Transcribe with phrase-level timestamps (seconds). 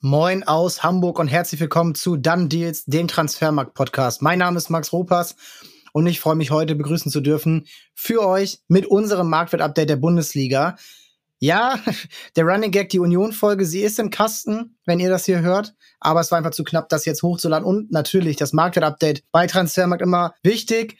[0.00, 4.22] Moin aus Hamburg und herzlich willkommen zu Done Deals, dem Transfermarkt-Podcast.
[4.22, 5.34] Mein Name ist Max Ropas
[5.92, 10.76] und ich freue mich heute begrüßen zu dürfen für euch mit unserem Marktwert-Update der Bundesliga.
[11.40, 11.80] Ja,
[12.36, 15.74] der Running Gag, die Union-Folge, sie ist im Kasten, wenn ihr das hier hört.
[15.98, 17.66] Aber es war einfach zu knapp, das jetzt hochzuladen.
[17.66, 20.96] Und natürlich das Marktwert-Update bei Transfermarkt immer wichtig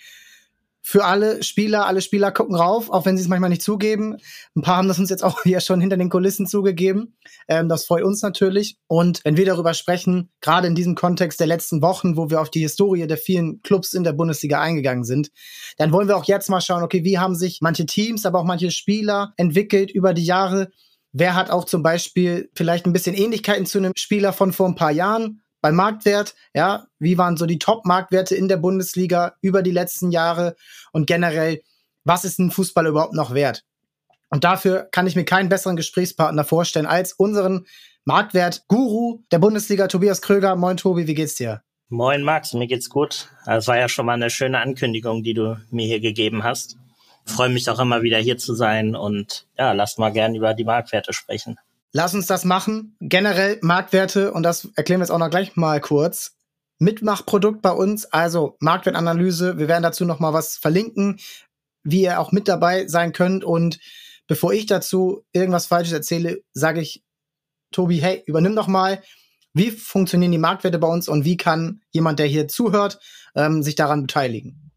[0.89, 1.87] für alle Spieler.
[1.87, 4.17] Alle Spieler gucken rauf, auch wenn sie es manchmal nicht zugeben.
[4.57, 7.19] Ein paar haben das uns jetzt auch hier schon hinter den Kulissen zugegeben.
[7.47, 8.79] Ähm, das freut uns natürlich.
[8.87, 12.49] Und wenn wir darüber sprechen, gerade in diesem Kontext der letzten Wochen, wo wir auf
[12.49, 15.31] die Historie der vielen Clubs in der Bundesliga eingegangen sind,
[15.77, 18.45] dann wollen wir auch jetzt mal schauen, okay, wie haben sich manche Teams, aber auch
[18.45, 20.71] manche Spieler entwickelt über die Jahre.
[21.13, 24.75] Wer hat auch zum Beispiel vielleicht ein bisschen Ähnlichkeiten zu einem Spieler von vor ein
[24.75, 25.43] paar Jahren?
[25.61, 30.57] Beim Marktwert, ja, wie waren so die Top-Marktwerte in der Bundesliga über die letzten Jahre
[30.93, 31.63] und generell,
[32.05, 33.65] was ist ein Fußball überhaupt noch wert?
[34.31, 37.67] Und dafür kann ich mir keinen besseren Gesprächspartner vorstellen als unseren
[38.05, 40.57] Marktwert-Guru der Bundesliga, Tobias Kröger.
[40.57, 41.63] Moin Tobi, wie geht's dir?
[41.89, 43.29] Moin Max, mir geht's gut.
[43.47, 46.77] Das war ja schon mal eine schöne Ankündigung, die du mir hier gegeben hast.
[47.25, 50.65] freue mich auch immer wieder hier zu sein und ja, lasst mal gern über die
[50.65, 51.59] Marktwerte sprechen.
[51.93, 52.97] Lass uns das machen.
[53.01, 56.37] Generell Marktwerte, und das erklären wir jetzt auch noch gleich mal kurz.
[56.79, 59.59] Mitmachprodukt bei uns, also Marktwertanalyse.
[59.59, 61.19] Wir werden dazu noch mal was verlinken,
[61.83, 63.43] wie ihr auch mit dabei sein könnt.
[63.43, 63.81] Und
[64.27, 67.03] bevor ich dazu irgendwas Falsches erzähle, sage ich,
[67.73, 69.03] Tobi, hey, übernimm doch mal.
[69.55, 73.01] Wie funktionieren die Marktwerte bei uns und wie kann jemand, der hier zuhört,
[73.35, 74.68] ähm, sich daran beteiligen?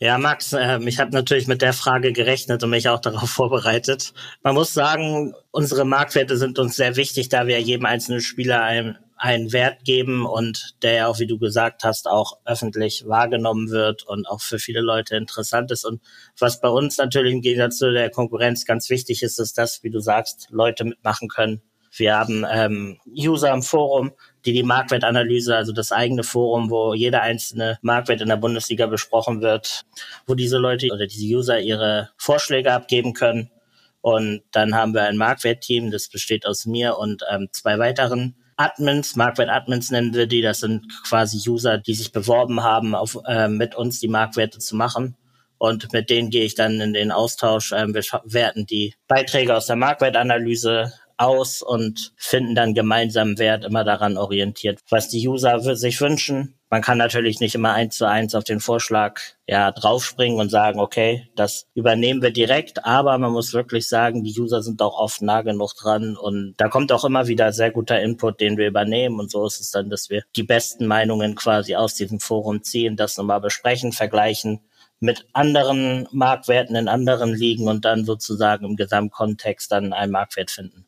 [0.00, 4.12] Ja, Max, äh, ich habe natürlich mit der Frage gerechnet und mich auch darauf vorbereitet.
[4.44, 8.96] Man muss sagen, unsere Marktwerte sind uns sehr wichtig, da wir jedem einzelnen Spieler einen,
[9.16, 14.04] einen Wert geben und der ja auch, wie du gesagt hast, auch öffentlich wahrgenommen wird
[14.04, 15.84] und auch für viele Leute interessant ist.
[15.84, 16.00] Und
[16.38, 19.90] was bei uns natürlich im Gegensatz zu der Konkurrenz ganz wichtig ist, ist, dass, wie
[19.90, 21.60] du sagst, Leute mitmachen können.
[21.92, 24.12] Wir haben ähm, User im Forum,
[24.44, 29.40] die die Marktwertanalyse, also das eigene Forum, wo jeder einzelne Marktwert in der Bundesliga besprochen
[29.40, 29.84] wird,
[30.26, 33.50] wo diese Leute oder diese User ihre Vorschläge abgeben können.
[34.00, 39.14] Und dann haben wir ein Marktwertteam, das besteht aus mir und ähm, zwei weiteren Admins,
[39.14, 40.42] Marktwert-Admins nennen wir die.
[40.42, 44.74] Das sind quasi User, die sich beworben haben, auf, äh, mit uns die Marktwerte zu
[44.74, 45.16] machen.
[45.58, 47.72] Und mit denen gehe ich dann in den Austausch.
[47.72, 53.84] Ähm, wir werten die Beiträge aus der Marktwertanalyse aus und finden dann gemeinsam Wert immer
[53.84, 56.54] daran orientiert, was die User sich wünschen.
[56.70, 60.80] Man kann natürlich nicht immer eins zu eins auf den Vorschlag ja draufspringen und sagen,
[60.80, 65.22] okay, das übernehmen wir direkt, aber man muss wirklich sagen, die User sind auch oft
[65.22, 69.18] nah genug dran und da kommt auch immer wieder sehr guter Input, den wir übernehmen
[69.18, 72.96] und so ist es dann, dass wir die besten Meinungen quasi aus diesem Forum ziehen,
[72.96, 74.60] das nochmal besprechen, vergleichen
[75.00, 80.87] mit anderen Marktwerten in anderen Ligen und dann sozusagen im Gesamtkontext dann einen Marktwert finden.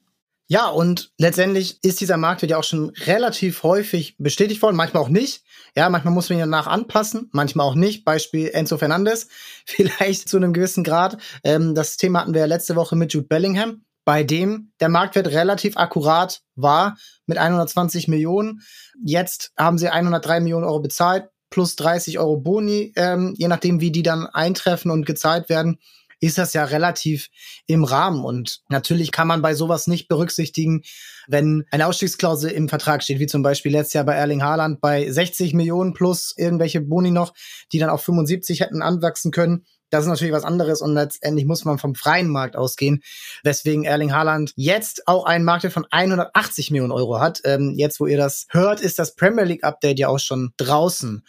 [0.53, 5.09] Ja, und letztendlich ist dieser Marktwert ja auch schon relativ häufig bestätigt worden, manchmal auch
[5.09, 5.45] nicht.
[5.77, 8.05] Ja, manchmal muss man ihn danach anpassen, manchmal auch nicht.
[8.05, 9.29] Beispiel Enzo Fernandes,
[9.65, 11.19] vielleicht zu einem gewissen Grad.
[11.45, 15.29] Ähm, das Thema hatten wir ja letzte Woche mit Jude Bellingham, bei dem der Marktwert
[15.29, 16.97] relativ akkurat war
[17.27, 18.63] mit 120 Millionen.
[19.05, 23.93] Jetzt haben sie 103 Millionen Euro bezahlt, plus 30 Euro Boni, ähm, je nachdem, wie
[23.93, 25.79] die dann eintreffen und gezahlt werden
[26.21, 27.29] ist das ja relativ
[27.67, 28.25] im Rahmen.
[28.25, 30.83] Und natürlich kann man bei sowas nicht berücksichtigen,
[31.27, 35.11] wenn eine Ausstiegsklausel im Vertrag steht, wie zum Beispiel letztes Jahr bei Erling Haaland bei
[35.11, 37.35] 60 Millionen plus irgendwelche Boni noch,
[37.73, 39.65] die dann auf 75 hätten anwachsen können.
[39.91, 43.03] Das ist natürlich was anderes und letztendlich muss man vom freien Markt ausgehen,
[43.43, 47.41] weswegen Erling Haaland jetzt auch einen Marktwert von 180 Millionen Euro hat.
[47.45, 51.25] Ähm, jetzt, wo ihr das hört, ist das Premier League Update ja auch schon draußen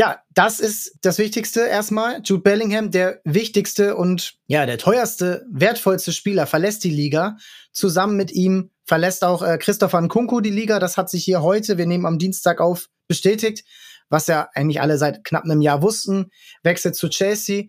[0.00, 2.22] ja, das ist das Wichtigste erstmal.
[2.24, 7.36] Jude Bellingham, der wichtigste und ja, der teuerste, wertvollste Spieler, verlässt die Liga.
[7.70, 10.78] Zusammen mit ihm verlässt auch äh, Christopher Nkunku die Liga.
[10.78, 13.62] Das hat sich hier heute, wir nehmen am Dienstag auf, bestätigt,
[14.08, 16.30] was ja eigentlich alle seit knapp einem Jahr wussten.
[16.62, 17.64] Wechselt zu Chelsea.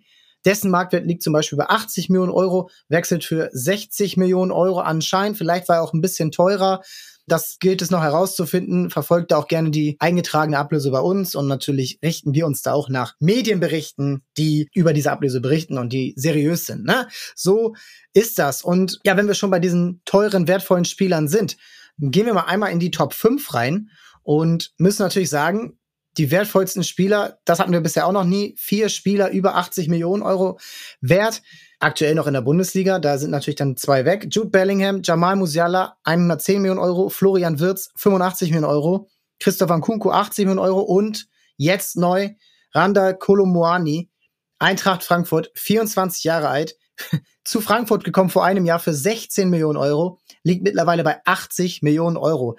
[0.46, 5.38] Dessen Marktwert liegt zum Beispiel bei 80 Millionen Euro, wechselt für 60 Millionen Euro anscheinend.
[5.38, 6.82] Vielleicht war er auch ein bisschen teurer.
[7.28, 8.90] Das gilt es noch herauszufinden.
[8.90, 12.90] Verfolgt auch gerne die eingetragene Ablöse bei uns und natürlich richten wir uns da auch
[12.90, 16.86] nach Medienberichten, die über diese Ablöse berichten und die seriös sind.
[16.86, 17.08] Ne?
[17.36, 17.76] So
[18.14, 18.64] ist das.
[18.64, 21.58] Und ja, wenn wir schon bei diesen teuren, wertvollen Spielern sind,
[21.98, 23.90] gehen wir mal einmal in die Top 5 rein
[24.24, 25.78] und müssen natürlich sagen,
[26.18, 30.24] die wertvollsten Spieler, das hatten wir bisher auch noch nie, vier Spieler über 80 Millionen
[30.24, 30.60] Euro
[31.00, 31.42] wert
[31.82, 33.00] aktuell noch in der Bundesliga.
[33.00, 34.28] Da sind natürlich dann zwei weg.
[34.30, 40.46] Jude Bellingham, Jamal Musiala 110 Millionen Euro, Florian Wirz 85 Millionen Euro, Christopher Nkunku 80
[40.46, 42.30] Millionen Euro und jetzt neu
[42.74, 44.10] Randa Kolomuani,
[44.60, 46.76] Eintracht Frankfurt, 24 Jahre alt,
[47.44, 52.18] zu Frankfurt gekommen vor einem Jahr für 16 Millionen Euro, liegt mittlerweile bei 80 Millionen
[52.18, 52.58] Euro.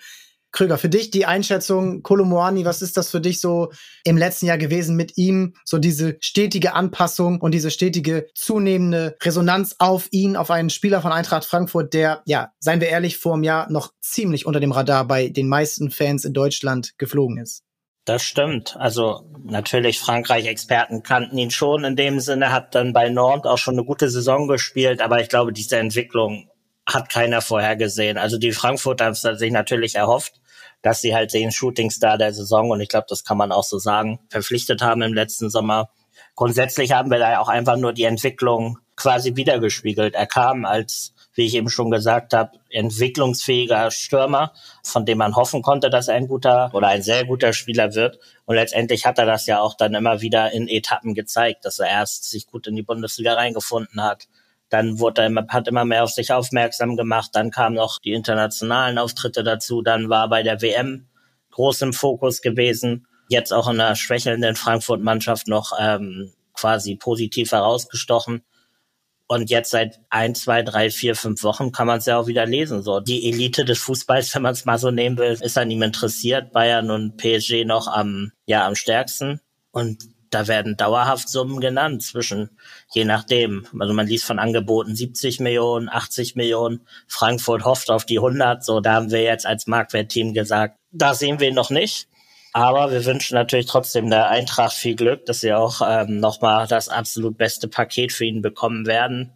[0.53, 3.73] Krüger, für dich die Einschätzung, Kolomoani, was ist das für dich so
[4.05, 5.55] im letzten Jahr gewesen mit ihm?
[5.65, 11.11] So diese stetige Anpassung und diese stetige zunehmende Resonanz auf ihn, auf einen Spieler von
[11.11, 15.07] Eintracht Frankfurt, der, ja, seien wir ehrlich, vor einem Jahr noch ziemlich unter dem Radar
[15.07, 17.65] bei den meisten Fans in Deutschland geflogen ist.
[18.05, 18.77] Das stimmt.
[18.79, 23.75] Also natürlich Frankreich-Experten kannten ihn schon in dem Sinne, hat dann bei Nantes auch schon
[23.75, 26.49] eine gute Saison gespielt, aber ich glaube, diese Entwicklung
[26.85, 28.19] hat keiner vorhergesehen.
[28.19, 30.41] Also die Frankfurter haben sich natürlich erhofft,
[30.83, 33.79] dass sie halt den Shootingstar der Saison, und ich glaube, das kann man auch so
[33.79, 35.91] sagen, verpflichtet haben im letzten Sommer.
[36.35, 40.15] Grundsätzlich haben wir da auch einfach nur die Entwicklung quasi wiedergespiegelt.
[40.15, 44.53] Er kam als, wie ich eben schon gesagt habe, entwicklungsfähiger Stürmer,
[44.83, 48.19] von dem man hoffen konnte, dass er ein guter oder ein sehr guter Spieler wird.
[48.45, 51.89] Und letztendlich hat er das ja auch dann immer wieder in Etappen gezeigt, dass er
[51.89, 54.29] erst sich gut in die Bundesliga reingefunden hat,
[54.73, 57.33] dann wurde er immer, hat immer mehr auf sich aufmerksam gemacht.
[57.35, 59.83] Dann kamen noch die internationalen Auftritte dazu.
[59.83, 61.09] Dann war bei der WM
[61.51, 63.07] groß im Fokus gewesen.
[63.29, 68.43] Jetzt auch in der schwächelnden Frankfurt-Mannschaft noch ähm, quasi positiv herausgestochen.
[69.27, 72.47] Und jetzt seit ein, zwei, drei, vier, fünf Wochen kann man es ja auch wieder
[72.47, 72.83] lesen.
[72.83, 75.83] So die Elite des Fußballs, wenn man es mal so nehmen will, ist an ihm
[75.83, 76.51] interessiert.
[76.53, 79.43] Bayern und PSG noch am ja am stärksten.
[79.71, 82.51] Und da werden dauerhaft Summen genannt zwischen,
[82.95, 83.67] je nachdem.
[83.79, 86.87] Also man liest von Angeboten 70 Millionen, 80 Millionen.
[87.07, 88.65] Frankfurt hofft auf die 100.
[88.65, 92.09] So, da haben wir jetzt als Marktwertteam gesagt, da sehen wir ihn noch nicht.
[92.55, 96.89] Aber wir wünschen natürlich trotzdem der Eintracht viel Glück, dass sie auch ähm, nochmal das
[96.89, 99.33] absolut beste Paket für ihn bekommen werden.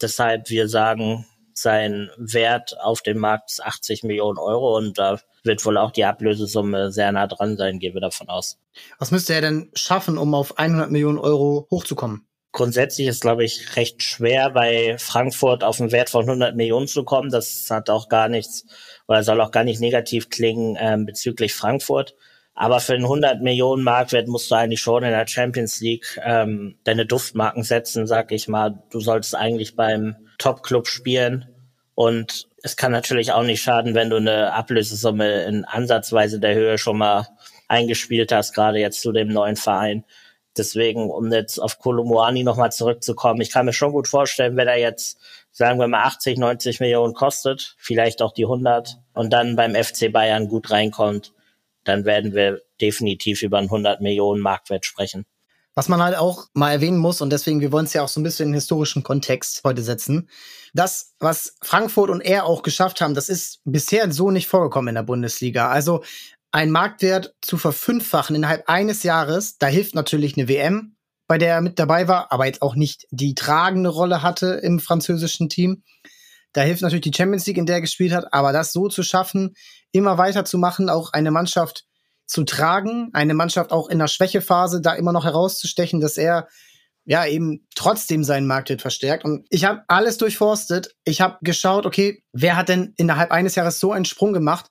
[0.00, 5.64] Deshalb wir sagen, sein Wert auf dem Markt ist 80 Millionen Euro und da wird
[5.64, 8.58] wohl auch die Ablösesumme sehr nah dran sein, gehen wir davon aus.
[8.98, 12.26] Was müsste er denn schaffen, um auf 100 Millionen Euro hochzukommen?
[12.52, 17.02] Grundsätzlich ist, glaube ich, recht schwer, bei Frankfurt auf einen Wert von 100 Millionen zu
[17.02, 17.30] kommen.
[17.30, 18.64] Das hat auch gar nichts
[19.08, 22.14] oder soll auch gar nicht negativ klingen ähm, bezüglich Frankfurt.
[22.54, 26.78] Aber für einen 100 Millionen Marktwert musst du eigentlich schon in der Champions League ähm,
[26.84, 28.82] deine Duftmarken setzen, sag ich mal.
[28.90, 31.48] Du solltest eigentlich beim Top-Club spielen
[31.96, 36.78] und es kann natürlich auch nicht schaden, wenn du eine Ablösesumme in ansatzweise der Höhe
[36.78, 37.28] schon mal
[37.68, 40.04] eingespielt hast, gerade jetzt zu dem neuen Verein.
[40.56, 44.78] Deswegen, um jetzt auf Kolomoani nochmal zurückzukommen, ich kann mir schon gut vorstellen, wenn er
[44.78, 45.18] jetzt,
[45.50, 50.10] sagen wir mal, 80, 90 Millionen kostet, vielleicht auch die 100 und dann beim FC
[50.10, 51.34] Bayern gut reinkommt,
[51.84, 55.26] dann werden wir definitiv über einen 100 Millionen Marktwert sprechen.
[55.76, 58.20] Was man halt auch mal erwähnen muss, und deswegen, wir wollen es ja auch so
[58.20, 60.28] ein bisschen in den historischen Kontext heute setzen.
[60.72, 64.94] Das, was Frankfurt und er auch geschafft haben, das ist bisher so nicht vorgekommen in
[64.94, 65.68] der Bundesliga.
[65.68, 66.04] Also
[66.52, 71.60] ein Marktwert zu verfünffachen innerhalb eines Jahres, da hilft natürlich eine WM, bei der er
[71.60, 75.82] mit dabei war, aber jetzt auch nicht die tragende Rolle hatte im französischen Team.
[76.52, 79.02] Da hilft natürlich die Champions League, in der er gespielt hat, aber das so zu
[79.02, 79.54] schaffen,
[79.90, 81.86] immer weiter zu machen, auch eine Mannschaft
[82.26, 86.48] zu tragen, eine Mannschaft auch in der Schwächephase da immer noch herauszustechen, dass er
[87.04, 89.24] ja eben trotzdem seinen Marktwert verstärkt.
[89.24, 90.94] Und ich habe alles durchforstet.
[91.04, 94.70] Ich habe geschaut, okay, wer hat denn innerhalb eines Jahres so einen Sprung gemacht?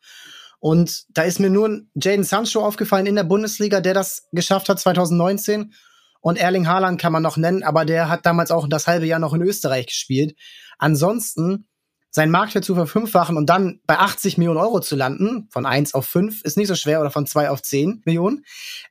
[0.60, 4.80] Und da ist mir nur Jaden Sancho aufgefallen in der Bundesliga, der das geschafft hat
[4.80, 5.74] 2019.
[6.22, 9.20] Und Erling Haaland kann man noch nennen, aber der hat damals auch das halbe Jahr
[9.20, 10.36] noch in Österreich gespielt.
[10.78, 11.68] Ansonsten
[12.14, 16.06] seinen Marktwert zu verfünffachen und dann bei 80 Millionen Euro zu landen, von 1 auf
[16.06, 18.46] 5, ist nicht so schwer oder von 2 auf 10 Millionen.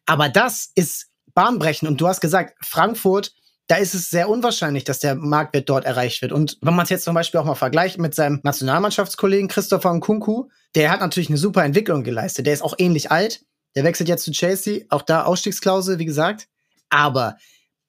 [0.06, 1.88] Aber das ist bahnbrechend.
[1.88, 3.32] Und du hast gesagt, Frankfurt,
[3.68, 6.32] da ist es sehr unwahrscheinlich, dass der Marktwert dort erreicht wird.
[6.32, 10.48] Und wenn man es jetzt zum Beispiel auch mal vergleicht mit seinem Nationalmannschaftskollegen Christopher Nkunku,
[10.74, 12.46] der hat natürlich eine super Entwicklung geleistet.
[12.46, 13.44] Der ist auch ähnlich alt.
[13.76, 14.84] Der wechselt jetzt zu Chelsea.
[14.90, 16.48] Auch da Ausstiegsklausel, wie gesagt.
[16.90, 17.36] Aber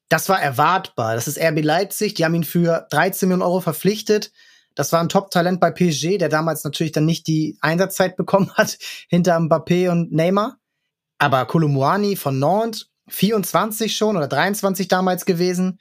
[0.09, 1.15] das war erwartbar.
[1.15, 2.13] Das ist RB Leipzig.
[2.13, 4.31] Die haben ihn für 13 Millionen Euro verpflichtet.
[4.75, 8.77] Das war ein Top-Talent bei PSG, der damals natürlich dann nicht die Einsatzzeit bekommen hat
[9.09, 10.57] hinter Mbappé und Neymar.
[11.19, 15.79] Aber Kolumuani von Nantes, 24 schon oder 23 damals gewesen,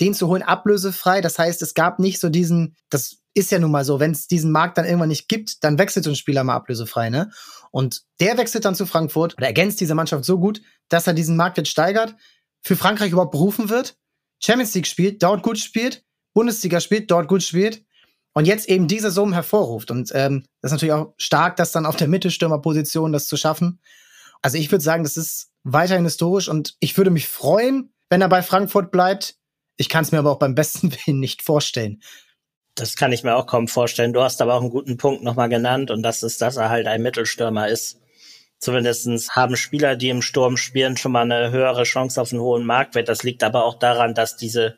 [0.00, 1.20] den zu holen ablösefrei.
[1.20, 4.26] Das heißt, es gab nicht so diesen, das ist ja nun mal so, wenn es
[4.26, 7.30] diesen Markt dann irgendwann nicht gibt, dann wechselt so ein Spieler mal ablösefrei, ne?
[7.70, 11.36] Und der wechselt dann zu Frankfurt oder ergänzt diese Mannschaft so gut, dass er diesen
[11.36, 12.14] Marktwert steigert,
[12.60, 13.96] für Frankreich überhaupt berufen wird,
[14.40, 17.84] Champions League spielt, dort gut spielt, Bundesliga spielt, dort gut spielt
[18.34, 19.90] und jetzt eben diese Summen hervorruft.
[19.90, 23.80] Und ähm, das ist natürlich auch stark, das dann auf der Mittelstürmerposition das zu schaffen.
[24.42, 28.28] Also ich würde sagen, das ist weiterhin historisch und ich würde mich freuen, wenn er
[28.28, 29.36] bei Frankfurt bleibt.
[29.76, 32.02] Ich kann es mir aber auch beim besten Willen nicht vorstellen.
[32.74, 34.12] Das kann ich mir auch kaum vorstellen.
[34.12, 36.88] Du hast aber auch einen guten Punkt nochmal genannt und das ist, dass er halt
[36.88, 38.00] ein Mittelstürmer ist.
[38.58, 42.66] Zumindestens haben Spieler, die im Sturm spielen, schon mal eine höhere Chance auf einen hohen
[42.66, 43.08] Marktwert.
[43.08, 44.76] Das liegt aber auch daran, dass diese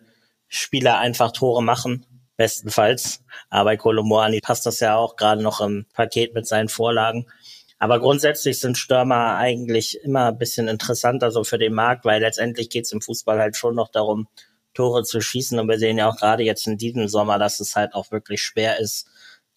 [0.48, 2.04] Spieler einfach Tore machen,
[2.36, 3.22] bestenfalls.
[3.50, 7.26] Aber bei Kolomoani passt das ja auch gerade noch im Paket mit seinen Vorlagen.
[7.78, 12.70] Aber grundsätzlich sind Stürmer eigentlich immer ein bisschen interessanter so für den Markt, weil letztendlich
[12.70, 14.28] geht es im Fußball halt schon noch darum,
[14.72, 15.58] Tore zu schießen.
[15.58, 18.42] Und wir sehen ja auch gerade jetzt in diesem Sommer, dass es halt auch wirklich
[18.42, 19.08] schwer ist,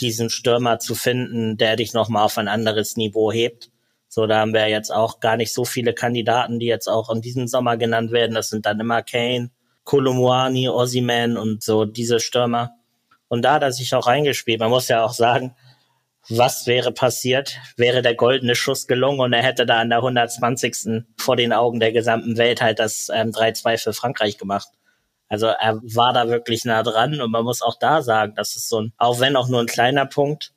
[0.02, 3.70] diesen Stürmer zu finden, der dich nochmal auf ein anderes Niveau hebt.
[4.08, 7.22] So, da haben wir jetzt auch gar nicht so viele Kandidaten, die jetzt auch in
[7.22, 8.34] diesem Sommer genannt werden.
[8.34, 9.52] Das sind dann immer Kane,
[9.90, 12.76] Kolumwani, Ossiman und so diese Stürmer.
[13.28, 14.60] Und da hat er sich auch reingespielt.
[14.60, 15.56] Man muss ja auch sagen,
[16.30, 21.06] was wäre passiert, wäre der goldene Schuss gelungen und er hätte da an der 120.
[21.18, 24.68] vor den Augen der gesamten Welt halt das ähm, 3-2 für Frankreich gemacht.
[25.28, 28.70] Also er war da wirklich nah dran und man muss auch da sagen, das ist
[28.70, 30.54] so ein, auch wenn auch nur ein kleiner Punkt,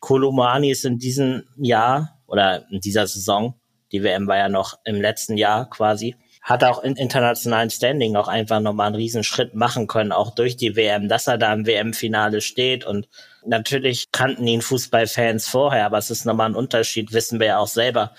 [0.00, 3.58] Kolumani ist in diesem Jahr oder in dieser Saison,
[3.92, 6.16] die WM war ja noch im letzten Jahr quasi,
[6.48, 10.76] hat auch in internationalen Standing auch einfach nochmal einen Riesenschritt machen können, auch durch die
[10.76, 12.86] WM, dass er da im WM-Finale steht.
[12.86, 13.06] Und
[13.44, 17.68] natürlich kannten ihn Fußballfans vorher, aber es ist nochmal ein Unterschied, wissen wir ja auch
[17.68, 18.14] selber.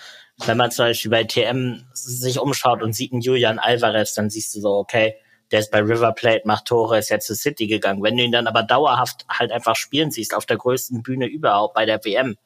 [0.45, 4.53] Wenn man zum Beispiel bei TM sich umschaut und sieht einen Julian Alvarez, dann siehst
[4.55, 5.15] du so, okay,
[5.49, 8.03] der ist bei River Plate, macht Tore, ist jetzt zu City gegangen.
[8.03, 11.73] Wenn du ihn dann aber dauerhaft halt einfach spielen siehst, auf der größten Bühne überhaupt
[11.73, 12.37] bei der WM,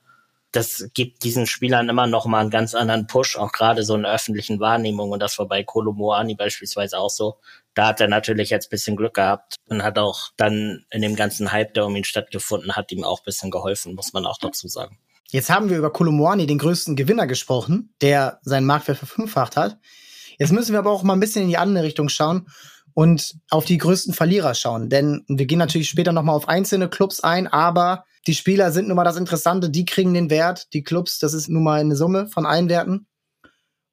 [0.53, 4.03] das gibt diesen Spielern immer noch mal einen ganz anderen Push, auch gerade so in
[4.03, 5.09] der öffentlichen Wahrnehmung.
[5.09, 7.39] Und das war bei Kolo Moani beispielsweise auch so.
[7.73, 11.51] Da hat er natürlich jetzt bisschen Glück gehabt und hat auch dann in dem ganzen
[11.51, 14.99] Hype, der um ihn stattgefunden hat, ihm auch bisschen geholfen, muss man auch dazu sagen.
[15.29, 19.79] Jetzt haben wir über Kolomoani, den größten Gewinner, gesprochen, der seinen Marktwert verfünffacht hat.
[20.37, 22.47] Jetzt müssen wir aber auch mal ein bisschen in die andere Richtung schauen
[22.93, 24.89] und auf die größten Verlierer schauen.
[24.89, 28.95] Denn wir gehen natürlich später nochmal auf einzelne Clubs ein, aber die Spieler sind nun
[28.95, 30.73] mal das Interessante, die kriegen den Wert.
[30.73, 33.07] Die Clubs, das ist nun mal eine Summe von allen Werten.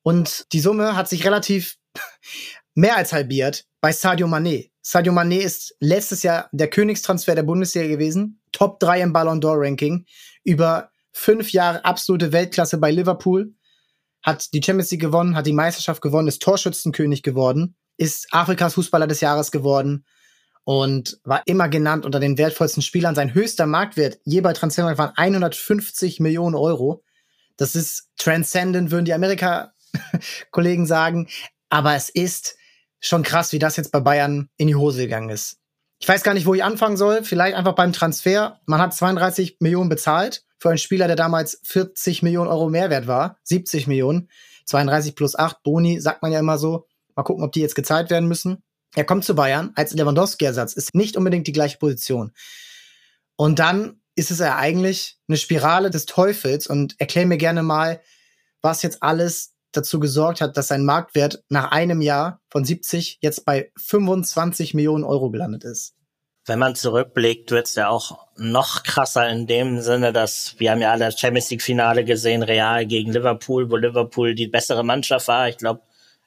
[0.03, 1.77] Und die Summe hat sich relativ
[2.75, 4.71] mehr als halbiert bei Sadio Mané.
[4.83, 9.61] Sadio Mané ist letztes Jahr der Königstransfer der Bundesliga gewesen, Top 3 im Ballon d'Or
[9.61, 10.07] Ranking,
[10.43, 13.55] über fünf Jahre absolute Weltklasse bei Liverpool,
[14.23, 19.07] hat die Champions League gewonnen, hat die Meisterschaft gewonnen, ist Torschützenkönig geworden, ist Afrikas Fußballer
[19.07, 20.05] des Jahres geworden,
[20.71, 23.17] und war immer genannt unter den wertvollsten Spielern.
[23.17, 27.03] Sein höchster Marktwert je bei Transfermarkt waren 150 Millionen Euro.
[27.57, 31.29] Das ist transcendent, würden die Amerika-Kollegen sagen.
[31.71, 32.55] Aber es ist
[33.01, 35.57] schon krass, wie das jetzt bei Bayern in die Hose gegangen ist.
[35.99, 37.25] Ich weiß gar nicht, wo ich anfangen soll.
[37.25, 38.61] Vielleicht einfach beim Transfer.
[38.67, 43.39] Man hat 32 Millionen bezahlt für einen Spieler, der damals 40 Millionen Euro Mehrwert war.
[43.43, 44.31] 70 Millionen.
[44.67, 46.87] 32 plus 8 Boni, sagt man ja immer so.
[47.17, 48.63] Mal gucken, ob die jetzt gezahlt werden müssen.
[48.95, 52.33] Er kommt zu Bayern als Lewandowski-Ersatz, ist nicht unbedingt die gleiche Position.
[53.37, 58.01] Und dann ist es ja eigentlich eine Spirale des Teufels und erklär mir gerne mal,
[58.63, 63.45] was jetzt alles dazu gesorgt hat, dass sein Marktwert nach einem Jahr von 70 jetzt
[63.45, 65.95] bei 25 Millionen Euro gelandet ist.
[66.47, 70.81] Wenn man zurückblickt, wird es ja auch noch krasser in dem Sinne, dass wir haben
[70.81, 75.29] ja alle das Champions League Finale gesehen, Real gegen Liverpool, wo Liverpool die bessere Mannschaft
[75.29, 75.49] war.
[75.49, 75.83] Ich glaube,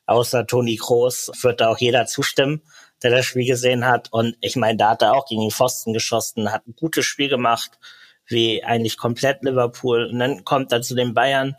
[0.06, 2.62] außer Toni Kroos wird da auch jeder zustimmen,
[3.02, 4.10] der das Spiel gesehen hat.
[4.12, 7.30] Und ich meine, da hat er auch gegen den Pfosten geschossen, hat ein gutes Spiel
[7.30, 7.80] gemacht,
[8.28, 10.06] wie eigentlich komplett Liverpool.
[10.12, 11.56] Und dann kommt er zu den Bayern.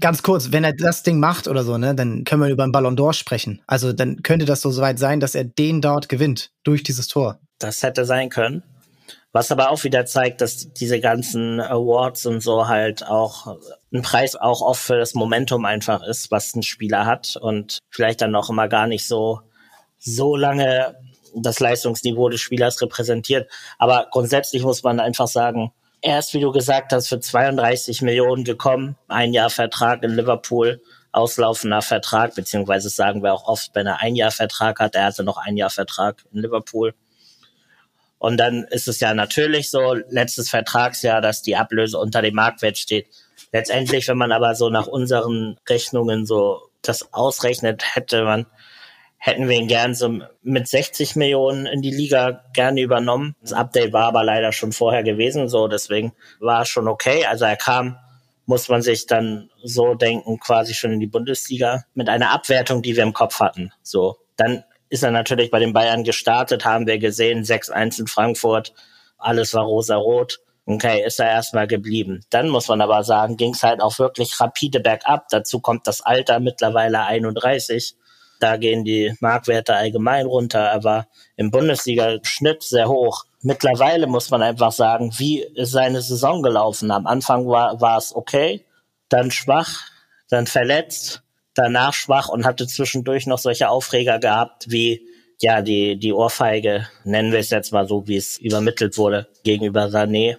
[0.00, 2.72] Ganz kurz, wenn er das Ding macht oder so, ne, dann können wir über einen
[2.72, 3.60] Ballon d'Or sprechen.
[3.66, 7.38] Also dann könnte das so weit sein, dass er den dort gewinnt durch dieses Tor.
[7.58, 8.62] Das hätte sein können.
[9.32, 13.58] Was aber auch wieder zeigt, dass diese ganzen Awards und so halt auch
[13.96, 18.20] ein Preis auch oft für das Momentum einfach ist, was ein Spieler hat und vielleicht
[18.20, 19.40] dann auch immer gar nicht so,
[19.98, 20.96] so lange
[21.34, 23.50] das Leistungsniveau des Spielers repräsentiert.
[23.78, 25.72] Aber grundsätzlich muss man einfach sagen,
[26.02, 30.80] er ist, wie du gesagt hast, für 32 Millionen gekommen, ein Jahr Vertrag in Liverpool,
[31.12, 35.24] auslaufender Vertrag, beziehungsweise sagen wir auch oft, wenn er ein Jahr Vertrag hat, er hatte
[35.24, 36.94] noch ein Jahr Vertrag in Liverpool.
[38.18, 42.78] Und dann ist es ja natürlich so, letztes Vertragsjahr, dass die Ablöse unter dem Marktwert
[42.78, 43.08] steht.
[43.52, 48.46] Letztendlich, wenn man aber so nach unseren Rechnungen so das ausrechnet, hätte man,
[49.18, 53.34] hätten wir ihn gern so mit 60 Millionen in die Liga gerne übernommen.
[53.40, 57.24] Das Update war aber leider schon vorher gewesen, so deswegen war schon okay.
[57.26, 57.96] Also er kam,
[58.46, 62.96] muss man sich dann so denken, quasi schon in die Bundesliga mit einer Abwertung, die
[62.96, 63.72] wir im Kopf hatten.
[63.82, 68.72] So, dann ist er natürlich bei den Bayern gestartet, haben wir gesehen, 6-1 in Frankfurt,
[69.18, 70.40] alles war rosa-rot.
[70.68, 72.24] Okay, ist er erstmal geblieben.
[72.30, 75.28] Dann muss man aber sagen, ging es halt auch wirklich rapide bergab.
[75.30, 77.94] Dazu kommt das Alter mittlerweile 31.
[78.40, 81.06] Da gehen die Marktwerte allgemein runter, Er war
[81.36, 83.24] im Bundesliga-Schnitt sehr hoch.
[83.42, 86.90] Mittlerweile muss man einfach sagen, wie ist seine Saison gelaufen?
[86.90, 88.64] Am Anfang war, war es okay,
[89.08, 89.82] dann schwach,
[90.28, 91.22] dann verletzt,
[91.54, 95.06] danach schwach und hatte zwischendurch noch solche Aufreger gehabt wie
[95.40, 99.84] ja, die, die Ohrfeige, nennen wir es jetzt mal so, wie es übermittelt wurde, gegenüber
[99.86, 100.38] Sané.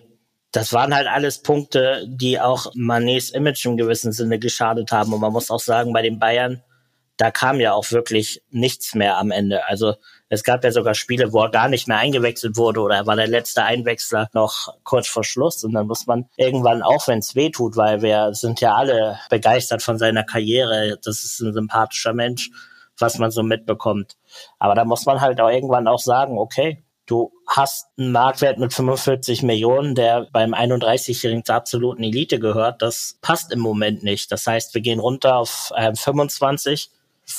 [0.57, 5.13] Das waren halt alles Punkte, die auch Manets Image im gewissen Sinne geschadet haben.
[5.13, 6.63] Und man muss auch sagen, bei den Bayern,
[7.15, 9.67] da kam ja auch wirklich nichts mehr am Ende.
[9.67, 9.93] Also
[10.29, 13.15] es gab ja sogar Spiele, wo er gar nicht mehr eingewechselt wurde oder er war
[13.15, 15.63] der letzte Einwechsler noch kurz vor Schluss.
[15.63, 19.19] Und dann muss man irgendwann, auch wenn es weh tut, weil wir sind ja alle
[19.29, 22.49] begeistert von seiner Karriere, das ist ein sympathischer Mensch,
[22.97, 24.17] was man so mitbekommt.
[24.57, 28.73] Aber da muss man halt auch irgendwann auch sagen, okay, du hast einen Marktwert mit
[28.73, 32.81] 45 Millionen, der beim 31-Jährigen zur absoluten Elite gehört.
[32.81, 34.31] Das passt im Moment nicht.
[34.31, 36.91] Das heißt, wir gehen runter auf äh, 25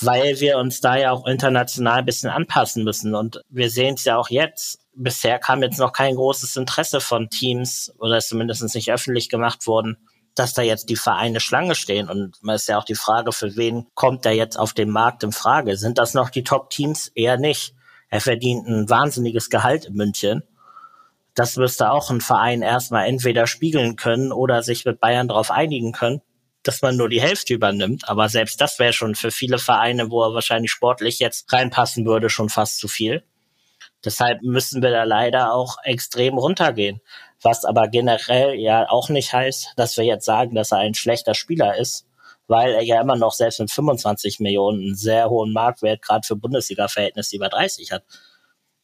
[0.02, 3.14] weil wir uns da ja auch international ein bisschen anpassen müssen.
[3.14, 4.80] Und wir sehen es ja auch jetzt.
[4.94, 9.66] Bisher kam jetzt noch kein großes Interesse von Teams oder ist zumindest nicht öffentlich gemacht
[9.66, 9.96] worden,
[10.34, 12.10] dass da jetzt die Vereine Schlange stehen.
[12.10, 15.22] Und man ist ja auch die Frage, für wen kommt er jetzt auf dem Markt
[15.22, 15.76] in Frage?
[15.76, 17.08] Sind das noch die Top-Teams?
[17.14, 17.74] Eher nicht.
[18.08, 20.42] Er verdient ein wahnsinniges Gehalt in München.
[21.34, 25.92] Das müsste auch ein Verein erstmal entweder spiegeln können oder sich mit Bayern darauf einigen
[25.92, 26.22] können
[26.62, 28.08] dass man nur die Hälfte übernimmt.
[28.08, 32.30] Aber selbst das wäre schon für viele Vereine, wo er wahrscheinlich sportlich jetzt reinpassen würde,
[32.30, 33.24] schon fast zu viel.
[34.04, 37.00] Deshalb müssen wir da leider auch extrem runtergehen.
[37.42, 41.34] Was aber generell ja auch nicht heißt, dass wir jetzt sagen, dass er ein schlechter
[41.34, 42.06] Spieler ist,
[42.48, 46.34] weil er ja immer noch selbst mit 25 Millionen einen sehr hohen Marktwert gerade für
[46.34, 48.02] Bundesliga-Verhältnisse über 30 hat.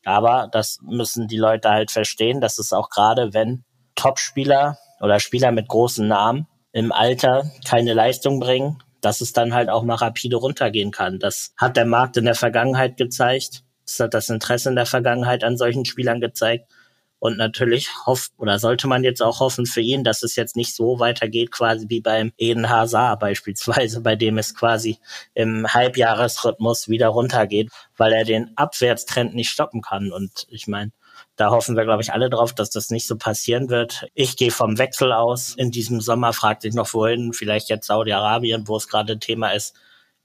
[0.05, 5.51] Aber das müssen die Leute halt verstehen, dass es auch gerade, wenn Topspieler oder Spieler
[5.51, 10.37] mit großen Namen im Alter keine Leistung bringen, dass es dann halt auch mal rapide
[10.37, 11.19] runtergehen kann.
[11.19, 13.65] Das hat der Markt in der Vergangenheit gezeigt.
[13.87, 16.71] Das hat das Interesse in der Vergangenheit an solchen Spielern gezeigt.
[17.25, 20.77] Und natürlich hofft oder sollte man jetzt auch hoffen für ihn, dass es jetzt nicht
[20.77, 24.99] so weitergeht, quasi wie beim Eden Hazard beispielsweise, bei dem es quasi
[25.33, 30.13] im Halbjahresrhythmus wieder runtergeht, weil er den Abwärtstrend nicht stoppen kann.
[30.13, 30.93] Und ich meine,
[31.37, 34.07] da hoffen wir, glaube ich, alle drauf, dass das nicht so passieren wird.
[34.13, 35.55] Ich gehe vom Wechsel aus.
[35.57, 39.75] In diesem Sommer fragt sich noch wohin, vielleicht jetzt Saudi-Arabien, wo es gerade Thema ist,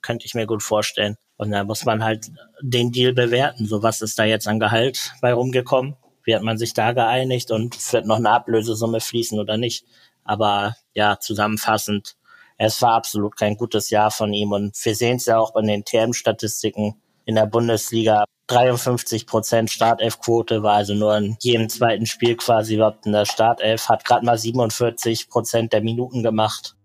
[0.01, 1.15] könnte ich mir gut vorstellen.
[1.37, 2.29] Und da muss man halt
[2.61, 3.67] den Deal bewerten.
[3.67, 5.95] So was ist da jetzt an Gehalt bei rumgekommen?
[6.29, 9.83] Wie hat man sich da geeinigt und wird noch eine Ablösesumme fließen oder nicht?
[10.23, 12.17] Aber ja, zusammenfassend,
[12.59, 15.63] es war absolut kein gutes Jahr von ihm und wir sehen es ja auch bei
[15.63, 18.25] den TM-Statistiken in der Bundesliga.
[18.45, 23.89] 53 Prozent Startelfquote war also nur in jedem zweiten Spiel quasi überhaupt in der Startelf,
[23.89, 26.75] hat gerade mal 47 Prozent der Minuten gemacht.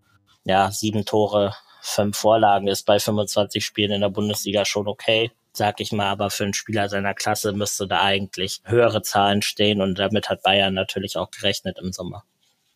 [0.45, 5.81] Ja, sieben Tore, fünf Vorlagen ist bei 25 Spielen in der Bundesliga schon okay, sag
[5.81, 9.99] ich mal, aber für einen Spieler seiner Klasse müsste da eigentlich höhere Zahlen stehen und
[9.99, 12.25] damit hat Bayern natürlich auch gerechnet im Sommer.